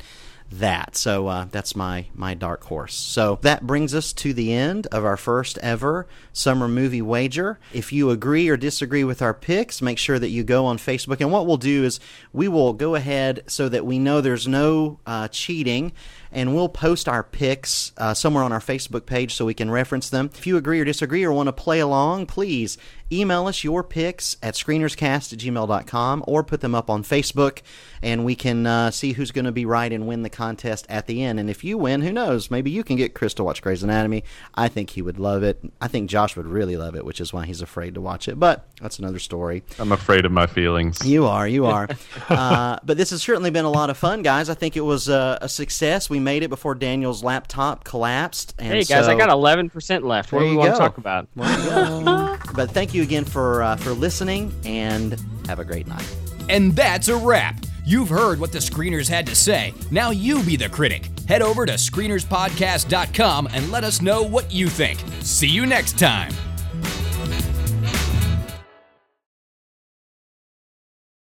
[0.51, 0.96] that.
[0.96, 2.94] So uh, that's my my dark horse.
[2.94, 7.59] So that brings us to the end of our first ever summer movie wager.
[7.72, 11.20] If you agree or disagree with our picks, make sure that you go on Facebook.
[11.20, 12.01] And what we'll do is
[12.32, 15.92] we will go ahead so that we know there's no uh, cheating.
[16.33, 20.09] And we'll post our picks uh, somewhere on our Facebook page so we can reference
[20.11, 20.31] them.
[20.35, 22.78] If you agree or disagree or want to play along, please
[23.12, 27.61] email us your picks at screenerscast at gmail.com or put them up on Facebook
[28.03, 31.07] and we can uh, see who's going to be right and win the contest at
[31.07, 31.39] the end.
[31.39, 32.51] And if you win, who knows?
[32.51, 34.24] Maybe you can get Chris to watch Grey's Anatomy.
[34.55, 35.61] I think he would love it.
[35.81, 38.39] I think Josh would really love it, which is why he's afraid to watch it.
[38.39, 39.62] But that's another story.
[39.78, 41.05] I'm afraid of my feelings.
[41.05, 41.89] You are, you are.
[42.28, 44.49] uh, but this has certainly been a lot of fun, guys.
[44.49, 46.09] I think it was uh, a success.
[46.09, 48.55] We made it before Daniel's laptop collapsed.
[48.59, 50.33] And hey guys, so- I got 11% left.
[50.33, 51.29] What do we you want to talk about?
[52.55, 55.16] But thank you again for uh, for listening, and
[55.47, 56.16] have a great night.
[56.49, 57.64] And that's a wrap.
[57.85, 59.73] You've heard what the screeners had to say.
[59.91, 61.11] Now you be the critic.
[61.29, 64.99] Head over to screenerspodcast.com and let us know what you think.
[65.21, 66.33] See you next time.